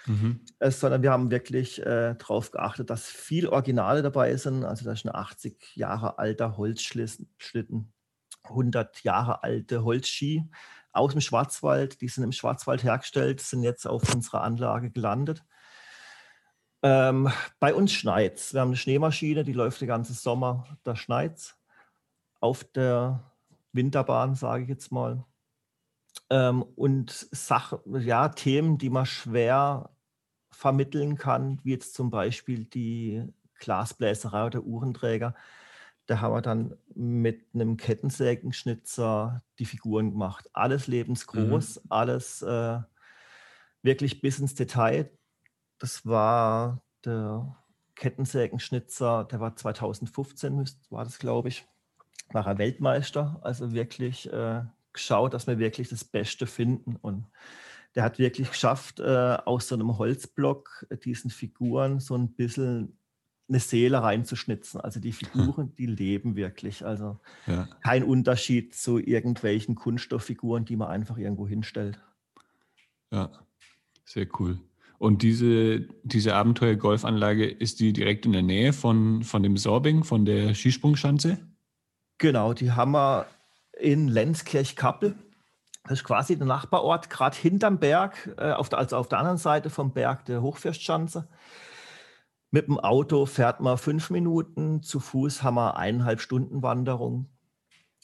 Mhm. 0.06 0.42
Äh, 0.60 0.72
sondern 0.72 1.02
wir 1.02 1.12
haben 1.12 1.32
wirklich 1.32 1.82
äh, 1.82 2.16
darauf 2.16 2.52
geachtet, 2.52 2.90
dass 2.90 3.08
viel 3.08 3.48
Originale 3.48 4.02
dabei 4.04 4.36
sind. 4.36 4.64
Also 4.64 4.86
da 4.86 4.92
ist 4.92 5.06
ein 5.06 5.16
80 5.16 5.76
Jahre 5.76 6.20
alter 6.20 6.58
Holzschlitten, 6.58 7.94
100 8.50 9.04
Jahre 9.04 9.44
alte 9.44 9.84
Holzski 9.84 10.50
aus 10.92 11.12
dem 11.12 11.22
Schwarzwald. 11.22 12.02
Die 12.02 12.08
sind 12.08 12.24
im 12.24 12.32
Schwarzwald 12.32 12.84
hergestellt, 12.84 13.42
sind 13.42 13.64
jetzt 13.64 13.86
auf 13.88 14.14
unserer 14.14 14.42
Anlage 14.42 14.92
gelandet. 14.92 15.44
Ähm, 16.82 17.32
bei 17.60 17.74
uns 17.74 17.92
schneit 17.94 18.38
es. 18.38 18.54
Wir 18.54 18.62
haben 18.62 18.70
eine 18.70 18.78
Schneemaschine, 18.78 19.44
die 19.44 19.54
läuft 19.54 19.82
den 19.82 19.88
ganzen 19.88 20.14
Sommer. 20.14 20.78
Da 20.84 20.96
schneit 20.96 21.38
es. 21.38 21.58
Auf 22.40 22.64
der 22.64 23.32
Winterbahn, 23.72 24.36
sage 24.36 24.64
ich 24.64 24.70
jetzt 24.70 24.92
mal. 24.92 25.26
Ähm, 26.30 26.64
und 26.64 27.12
Sachen, 27.12 27.80
ja, 28.02 28.30
Themen, 28.30 28.78
die 28.78 28.90
man 28.90 29.06
schwer 29.06 29.90
vermitteln 30.52 31.18
kann, 31.18 31.60
wie 31.64 31.72
jetzt 31.72 31.94
zum 31.94 32.10
Beispiel 32.10 32.66
die 32.66 33.24
Glasbläserei 33.60 34.46
oder 34.46 34.62
Uhrenträger. 34.62 35.36
Da 36.08 36.22
haben 36.22 36.34
wir 36.34 36.42
dann 36.42 36.78
mit 36.94 37.48
einem 37.54 37.78
Kettensägenschnitzer 37.78 39.44
die 39.60 39.66
Figuren 39.66 40.12
gemacht. 40.12 40.50
Alles 40.54 40.88
lebensgroß, 40.88 41.84
mhm. 41.84 41.92
alles 41.92 42.42
äh, 42.42 42.80
wirklich 43.82 44.22
bis 44.22 44.40
ins 44.40 44.54
Detail. 44.56 45.10
Das 45.80 46.06
war 46.06 46.82
der 47.04 47.58
Kettensägenschnitzer, 47.96 49.26
der 49.26 49.40
war 49.40 49.56
2015, 49.56 50.66
war 50.90 51.04
das, 51.04 51.18
glaube 51.18 51.50
ich, 51.50 51.66
war 52.32 52.46
er 52.46 52.58
Weltmeister. 52.58 53.40
Also 53.42 53.74
wirklich 53.74 54.32
äh, 54.32 54.64
geschaut, 54.94 55.34
dass 55.34 55.48
wir 55.48 55.60
wirklich 55.60 55.90
das 55.90 56.04
Beste 56.04 56.48
finden. 56.48 56.98
Und 56.98 57.28
der 57.96 58.04
hat 58.04 58.20
wirklich 58.20 58.50
geschafft, 58.52 59.00
äh, 59.00 59.38
aus 59.46 59.70
so 59.70 59.76
einem 59.76 59.98
Holzblock 59.98 60.86
äh, 60.90 60.98
diesen 60.98 61.30
Figuren 61.30 62.00
so 62.00 62.16
ein 62.16 62.34
bisschen 62.34 62.98
eine 63.48 63.60
Seele 63.60 64.02
reinzuschnitzen. 64.02 64.82
Also 64.82 65.00
die 65.00 65.12
Figuren, 65.12 65.74
die 65.78 65.86
leben 65.86 66.36
wirklich. 66.36 66.86
Also 66.86 67.20
ja. 67.46 67.68
kein 67.84 68.04
Unterschied 68.04 68.76
zu 68.76 68.98
irgendwelchen 68.98 69.76
Kunststofffiguren, 69.76 70.66
die 70.66 70.76
man 70.76 70.88
einfach 70.90 71.18
irgendwo 71.18 71.48
hinstellt. 71.48 72.00
Ja, 73.12 73.32
sehr 74.04 74.28
cool. 74.40 74.60
Und 74.98 75.22
diese, 75.22 75.82
diese 76.04 76.36
Abenteuer-Golfanlage, 76.36 77.46
ist 77.46 77.80
die 77.80 77.94
direkt 77.94 78.26
in 78.26 78.32
der 78.32 78.42
Nähe 78.42 78.74
von, 78.74 79.24
von 79.24 79.44
dem 79.44 79.58
Sorbing, 79.58 80.04
von 80.04 80.26
der 80.26 80.56
Skisprungschanze? 80.56 81.38
Genau, 82.18 82.54
die 82.54 82.72
haben 82.72 82.94
wir 82.94 83.28
in 83.78 84.08
Lenzkirch-Kappel. 84.08 85.16
Das 85.84 86.00
ist 86.00 86.04
quasi 86.04 86.38
der 86.38 86.48
Nachbarort, 86.48 87.10
gerade 87.10 87.38
hinterm 87.38 87.78
Berg, 87.78 88.34
äh, 88.38 88.54
auf 88.54 88.70
der, 88.70 88.80
also 88.80 88.98
auf 88.98 89.08
der 89.08 89.20
anderen 89.20 89.38
Seite 89.38 89.70
vom 89.70 89.94
Berg 89.94 90.26
der 90.26 90.42
Hochfürstschanze. 90.42 91.28
Mit 92.56 92.70
dem 92.70 92.80
Auto 92.80 93.26
fährt 93.26 93.60
man 93.60 93.78
fünf 93.78 94.10
Minuten, 94.10 94.82
zu 94.82 95.02
Fuß 95.02 95.44
haben 95.44 95.56
wir 95.56 95.76
eineinhalb 95.76 96.22
Stunden 96.22 96.64
Wanderung. 96.64 97.28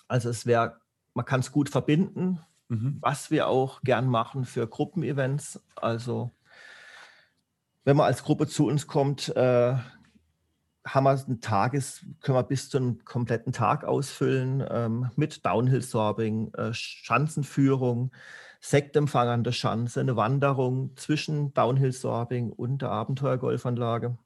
Also 0.09 0.27
es 0.27 0.45
wäre, 0.45 0.81
man 1.13 1.23
kann 1.23 1.39
es 1.39 1.53
gut 1.53 1.69
verbinden, 1.69 2.41
mhm. 2.67 2.97
was 2.99 3.31
wir 3.31 3.47
auch 3.47 3.81
gern 3.81 4.07
machen 4.07 4.43
für 4.43 4.67
Gruppenevents. 4.67 5.63
Also 5.77 6.31
wenn 7.85 7.95
man 7.95 8.07
als 8.07 8.23
Gruppe 8.23 8.45
zu 8.45 8.67
uns 8.67 8.87
kommt, 8.87 9.33
äh, 9.37 9.73
haben 10.85 11.03
wir 11.05 11.11
einen 11.11 11.39
Tages, 11.39 12.05
können 12.19 12.37
wir 12.37 12.43
bis 12.43 12.67
zu 12.67 12.75
einem 12.75 13.05
kompletten 13.05 13.53
Tag 13.53 13.85
ausfüllen 13.85 14.65
ähm, 14.69 15.11
mit 15.15 15.45
Downhill-Sorbing, 15.45 16.53
äh, 16.55 16.73
Schanzenführung, 16.73 18.11
Sektempfang 18.59 19.29
an 19.29 19.45
der 19.45 19.53
Schanze, 19.53 20.01
eine 20.01 20.17
Wanderung 20.17 20.97
zwischen 20.97 21.53
Downhill-Sorbing 21.53 22.51
und 22.51 22.81
der 22.81 22.89
Abenteuergolfanlage. 22.89 24.17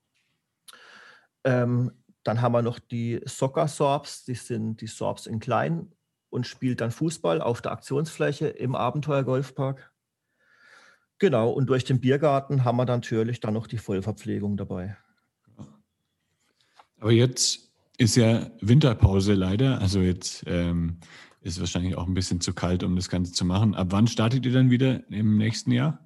Ähm, 1.46 1.92
dann 2.24 2.42
haben 2.42 2.54
wir 2.54 2.64
noch 2.64 2.80
die 2.80 3.22
Soccer-Sorbs, 3.24 4.26
die 4.26 4.34
sind 4.34 4.82
die 4.82 4.88
Sorbs 4.88 5.28
in 5.28 5.40
klein 5.40 5.94
und 6.30 6.48
spielt 6.48 6.82
dann 6.82 6.92
Fußball 6.92 7.40
auf 7.40 7.62
der 7.62 7.72
Aktionsfläche 7.72 8.48
im 8.48 8.76
Abenteuergolfpark. 8.76 9.92
Genau, 11.20 11.52
und 11.52 11.68
durch 11.68 11.86
den 11.86 12.02
Biergarten 12.02 12.66
haben 12.66 12.78
wir 12.78 12.86
natürlich 12.86 13.40
dann 13.40 13.54
noch 13.54 13.68
die 13.68 13.78
Vollverpflegung 13.78 14.58
dabei. 14.58 14.98
Aber 17.00 17.12
jetzt 17.12 17.72
ist 17.98 18.16
ja 18.16 18.50
Winterpause 18.60 19.34
leider. 19.34 19.80
Also 19.80 20.02
jetzt 20.02 20.44
ähm, 20.48 21.00
ist 21.42 21.60
wahrscheinlich 21.60 21.96
auch 21.96 22.08
ein 22.08 22.16
bisschen 22.16 22.42
zu 22.42 22.54
kalt, 22.54 22.84
um 22.84 22.96
das 22.96 23.08
Ganze 23.08 23.32
zu 23.32 23.46
machen. 23.46 23.76
Ab 23.76 23.88
wann 23.92 24.08
startet 24.08 24.46
ihr 24.46 24.52
dann 24.52 24.72
wieder 24.72 25.08
im 25.10 25.38
nächsten 25.38 25.72
Jahr? 25.72 26.05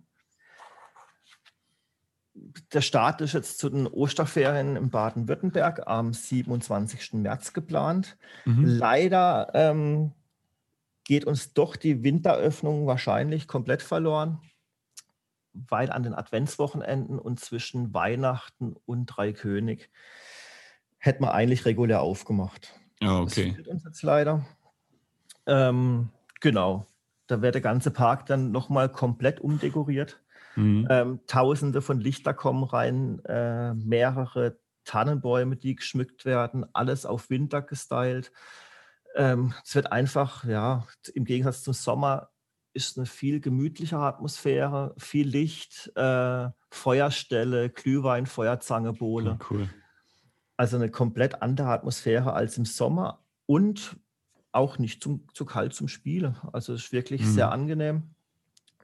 Der 2.73 2.81
Start 2.81 3.21
ist 3.21 3.33
jetzt 3.33 3.59
zu 3.59 3.69
den 3.69 3.87
Osterferien 3.87 4.75
in 4.75 4.89
Baden-Württemberg 4.89 5.87
am 5.87 6.13
27. 6.13 7.13
März 7.13 7.53
geplant. 7.53 8.17
Mhm. 8.45 8.65
Leider 8.65 9.51
ähm, 9.53 10.11
geht 11.03 11.25
uns 11.25 11.53
doch 11.53 11.75
die 11.75 12.03
Winteröffnung 12.03 12.85
wahrscheinlich 12.87 13.47
komplett 13.47 13.81
verloren 13.81 14.39
weil 15.53 15.91
an 15.91 16.03
den 16.03 16.13
Adventswochenenden 16.13 17.19
und 17.19 17.39
zwischen 17.39 17.93
Weihnachten 17.93 18.75
und 18.85 19.07
Dreikönig 19.07 19.89
hätten 20.97 21.23
wir 21.23 21.33
eigentlich 21.33 21.65
regulär 21.65 22.01
aufgemacht. 22.01 22.73
Ah, 23.01 23.19
okay. 23.19 23.47
Das 23.47 23.55
fehlt 23.55 23.67
uns 23.67 23.83
jetzt 23.85 24.01
leider. 24.03 24.45
Ähm, 25.45 26.09
genau. 26.39 26.85
Da 27.29 27.43
wird 27.43 27.53
der 27.53 27.61
ganze 27.61 27.91
Park 27.91 28.25
dann 28.25 28.51
nochmal 28.51 28.89
komplett 28.89 29.39
umdekoriert. 29.39 30.19
Mhm. 30.55 30.87
Ähm, 30.89 31.19
Tausende 31.27 31.83
von 31.83 31.99
Lichter 31.99 32.33
kommen 32.33 32.63
rein, 32.63 33.23
äh, 33.25 33.75
mehrere 33.75 34.57
Tannenbäume, 34.83 35.55
die 35.55 35.75
geschmückt 35.75 36.25
werden, 36.25 36.65
alles 36.73 37.05
auf 37.05 37.29
Winter 37.29 37.61
gestylt. 37.61 38.31
Ähm, 39.15 39.53
es 39.63 39.75
wird 39.75 39.91
einfach, 39.91 40.43
ja, 40.43 40.87
im 41.13 41.23
Gegensatz 41.23 41.61
zum 41.61 41.73
Sommer 41.73 42.29
ist 42.73 42.97
eine 42.97 43.05
viel 43.05 43.39
gemütlichere 43.41 44.05
Atmosphäre, 44.05 44.95
viel 44.97 45.27
Licht, 45.27 45.91
äh, 45.95 46.49
Feuerstelle, 46.71 47.69
Glühwein, 47.69 48.25
Feuerzange, 48.25 48.93
Bohle. 48.93 49.37
Oh, 49.39 49.45
cool. 49.51 49.69
Also 50.57 50.77
eine 50.77 50.89
komplett 50.89 51.43
andere 51.43 51.69
Atmosphäre 51.69 52.33
als 52.33 52.57
im 52.57 52.65
Sommer 52.65 53.23
und 53.45 53.99
auch 54.51 54.77
nicht 54.79 55.03
zum, 55.03 55.27
zu 55.33 55.45
kalt 55.45 55.73
zum 55.73 55.87
Spielen. 55.87 56.37
Also 56.53 56.73
es 56.73 56.85
ist 56.85 56.91
wirklich 56.91 57.21
mhm. 57.21 57.31
sehr 57.31 57.51
angenehm, 57.51 58.03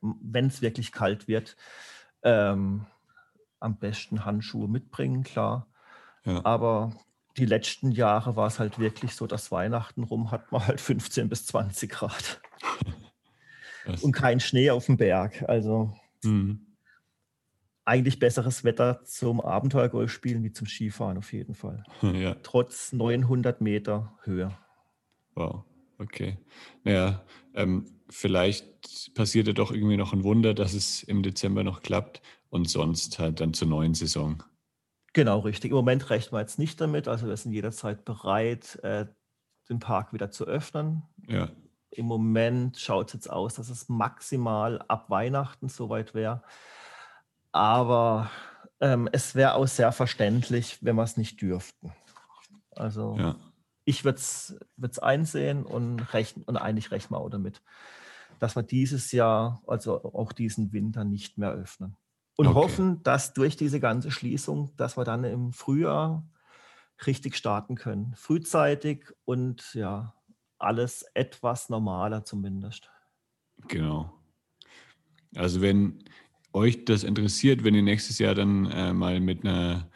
wenn 0.01 0.47
es 0.47 0.62
wirklich 0.62 0.91
kalt 0.91 1.28
wird. 1.28 1.56
Ähm, 2.23 2.86
am 3.60 3.78
besten 3.78 4.25
Handschuhe 4.25 4.67
mitbringen, 4.67 5.23
klar. 5.23 5.67
Ja. 6.23 6.45
Aber 6.45 6.91
die 7.38 7.45
letzten 7.45 7.91
Jahre 7.91 8.36
war 8.36 8.47
es 8.47 8.60
halt 8.60 8.80
wirklich 8.80 9.15
so, 9.15 9.28
dass 9.28 9.51
Weihnachten 9.51 10.04
rum 10.04 10.32
hat 10.32 10.51
man 10.51 10.65
halt 10.65 10.82
15 10.82 11.30
bis 11.30 11.45
20 11.47 11.91
Grad. 11.91 12.41
und 14.01 14.12
kein 14.12 14.39
Schnee 14.39 14.69
auf 14.69 14.86
dem 14.86 14.97
Berg. 14.97 15.43
Also 15.47 15.93
mhm. 16.23 16.75
eigentlich 17.84 18.19
besseres 18.19 18.63
Wetter 18.63 19.04
zum 19.04 19.41
Abenteuergolf 19.41 20.12
spielen 20.12 20.43
wie 20.43 20.51
zum 20.51 20.67
Skifahren 20.67 21.17
auf 21.17 21.34
jeden 21.34 21.56
Fall. 21.56 21.84
Ja. 22.01 22.36
Trotz 22.43 22.93
900 22.93 23.62
Meter 23.62 24.13
Höhe. 24.23 24.51
Wow, 25.36 25.63
okay. 26.00 26.38
Naja, 26.84 27.24
ähm, 27.54 27.86
vielleicht 28.10 29.13
passiert 29.13 29.48
ja 29.48 29.54
doch 29.54 29.71
irgendwie 29.71 29.98
noch 29.98 30.13
ein 30.13 30.24
Wunder, 30.24 30.54
dass 30.54 30.74
es 30.74 31.04
im 31.04 31.24
Dezember 31.24 31.63
noch 31.63 31.82
klappt 31.82 32.21
und 32.50 32.69
sonst 32.69 33.19
halt 33.19 33.39
dann 33.39 33.54
zur 33.54 33.67
neuen 33.67 33.93
Saison. 33.93 34.43
Genau, 35.13 35.39
richtig. 35.39 35.71
Im 35.71 35.78
Moment 35.78 36.10
rechnen 36.10 36.34
wir 36.34 36.41
jetzt 36.41 36.60
nicht 36.60 36.80
damit. 36.82 37.08
Also 37.08 37.28
wir 37.28 37.38
sind 37.38 37.54
jederzeit 37.54 38.04
bereit, 38.04 38.80
äh, 38.84 39.06
den 39.69 39.80
Park 39.80 40.13
wieder 40.13 40.32
zu 40.32 40.45
öffnen. 40.45 41.04
Ja. 41.28 41.50
Im 41.89 42.06
Moment 42.06 42.78
schaut 42.78 43.08
es 43.08 43.13
jetzt 43.13 43.30
aus, 43.30 43.56
dass 43.56 43.69
es 43.69 43.88
maximal 43.88 44.82
ab 44.88 45.10
Weihnachten 45.10 45.69
soweit 45.69 46.13
wäre. 46.13 46.43
Aber 47.54 48.30
ähm, 48.82 49.08
es 49.13 49.36
wäre 49.36 49.56
auch 49.56 49.67
sehr 49.67 49.93
verständlich, 49.93 50.80
wenn 50.82 50.98
wir 50.98 51.04
es 51.04 51.15
nicht 51.15 51.41
dürften. 51.41 51.93
Also 52.71 53.15
ja. 53.17 53.36
Ich 53.86 54.04
würde 54.04 54.17
es 54.17 55.00
einsehen 55.00 55.63
und, 55.63 56.13
rechnen, 56.13 56.43
und 56.45 56.58
eigentlich 56.58 56.91
rechnen 56.91 57.17
wir 57.17 57.21
auch 57.21 57.30
damit, 57.30 57.62
dass 58.39 58.56
wir 58.56 58.63
dieses 58.63 59.12
Jahr, 59.12 59.62
also 59.67 60.04
auch 60.04 60.34
diesen 60.34 60.74
Winter 60.74 61.04
nicht 61.04 61.38
mehr 61.38 61.52
öffnen. 61.52 61.95
und 62.38 62.48
okay. 62.48 62.56
hoffen, 62.56 63.04
dass 63.04 63.34
durch 63.34 63.56
diese 63.56 63.80
ganze 63.80 64.12
Schließung, 64.12 64.76
dass 64.76 64.98
wir 64.98 65.06
dann 65.06 65.24
im 65.24 65.54
Frühjahr 65.54 66.28
richtig 67.06 67.38
starten 67.38 67.76
können. 67.76 68.13
Frühzeitig 68.17 69.13
und 69.24 69.74
ja, 69.74 70.13
alles 70.58 71.06
etwas 71.13 71.69
normaler 71.69 72.26
zumindest. 72.26 72.89
Genau. 73.67 74.12
Also 75.36 75.62
wenn 75.62 76.04
euch 76.52 76.86
das 76.86 77.04
interessiert, 77.04 77.63
wenn 77.63 77.76
ihr 77.76 77.84
nächstes 77.84 78.19
Jahr 78.19 78.36
dann 78.36 78.65
äh, 78.65 78.93
mal 78.93 79.19
mit 79.19 79.45
einer, 79.45 79.89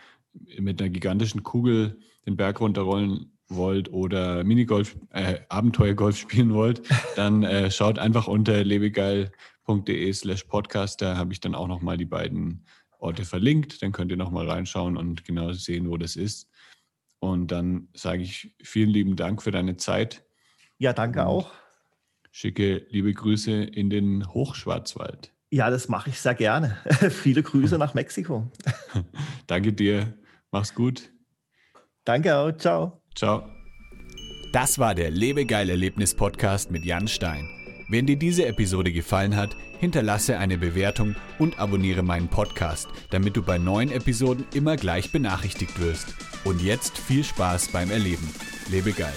mit 0.60 0.82
einer 0.82 0.89
gigantischen 0.89 1.43
Kugel 1.43 1.99
den 2.25 2.38
Berg 2.38 2.62
runterrollen 2.62 3.38
wollt 3.50 3.92
oder 3.92 4.44
Minigolf, 4.44 4.96
äh, 5.12 5.40
Abenteuergolf 5.50 6.18
spielen 6.20 6.54
wollt, 6.54 6.82
dann 7.16 7.44
äh, 7.44 7.70
schaut 7.72 8.00
einfach 8.00 8.28
unter 8.28 8.64
lebegeil.de 8.64 10.14
slash 10.14 10.44
podcast. 10.46 11.02
Da 11.02 11.18
habe 11.18 11.34
ich 11.34 11.40
dann 11.40 11.56
auch 11.56 11.68
nochmal 11.68 11.98
die 11.98 12.06
beiden 12.06 12.66
Orte 13.00 13.26
verlinkt. 13.26 13.82
Dann 13.82 13.92
könnt 13.92 14.12
ihr 14.12 14.18
nochmal 14.18 14.50
reinschauen 14.50 14.98
und 14.98 15.26
genau 15.26 15.52
sehen, 15.54 15.90
wo 15.90 15.98
das 15.98 16.16
ist. 16.16 16.48
Und 17.20 17.52
dann 17.52 17.90
sage 17.94 18.22
ich 18.22 18.56
vielen 18.62 18.90
lieben 18.90 19.16
Dank 19.16 19.42
für 19.42 19.52
deine 19.52 19.78
Zeit. 19.78 20.24
Ja, 20.78 20.94
danke 20.94 21.26
auch. 21.26 21.52
Schicke 22.32 22.86
liebe 22.90 23.14
Grüße 23.14 23.52
in 23.52 23.90
den 23.90 24.28
Hochschwarzwald. 24.34 25.34
Ja, 25.52 25.70
das 25.70 25.90
mache 25.90 26.12
ich 26.12 26.22
sehr 26.22 26.36
gerne. 26.36 26.78
Viele 27.10 27.44
Grüße 27.44 27.78
nach 27.80 27.94
Mexiko. 27.94 28.50
danke 29.48 29.74
dir. 29.74 30.14
Mach's 30.52 30.74
gut. 30.74 31.12
Danke 32.06 32.36
auch. 32.36 32.52
Ciao. 32.52 32.99
Ciao. 33.19 33.43
Das 34.53 34.79
war 34.79 34.95
der 34.95 35.12
Lebegeil-Erlebnis-Podcast 35.12 36.71
mit 36.71 36.86
Jan 36.86 37.10
Stein. 37.10 37.49
Wenn 37.89 38.05
dir 38.05 38.15
diese 38.15 38.45
Episode 38.45 38.93
gefallen 38.93 39.36
hat, 39.36 39.58
hinterlasse 39.77 40.38
eine 40.38 40.58
Bewertung 40.58 41.17
und 41.38 41.60
abonniere 41.60 42.01
meinen 42.01 42.29
Podcast, 42.29 42.88
damit 43.10 43.36
du 43.36 43.43
bei 43.43 43.58
neuen 43.58 43.91
Episoden 43.91 44.45
immer 44.53 44.77
gleich 44.77 45.12
benachrichtigt 45.12 45.82
wirst. 45.82 46.15
Und 46.45 46.62
jetzt 46.62 46.97
viel 46.97 47.25
Spaß 47.25 47.73
beim 47.73 47.91
Erleben. 47.91 48.34
Lebe 48.69 48.93
geil. 48.93 49.12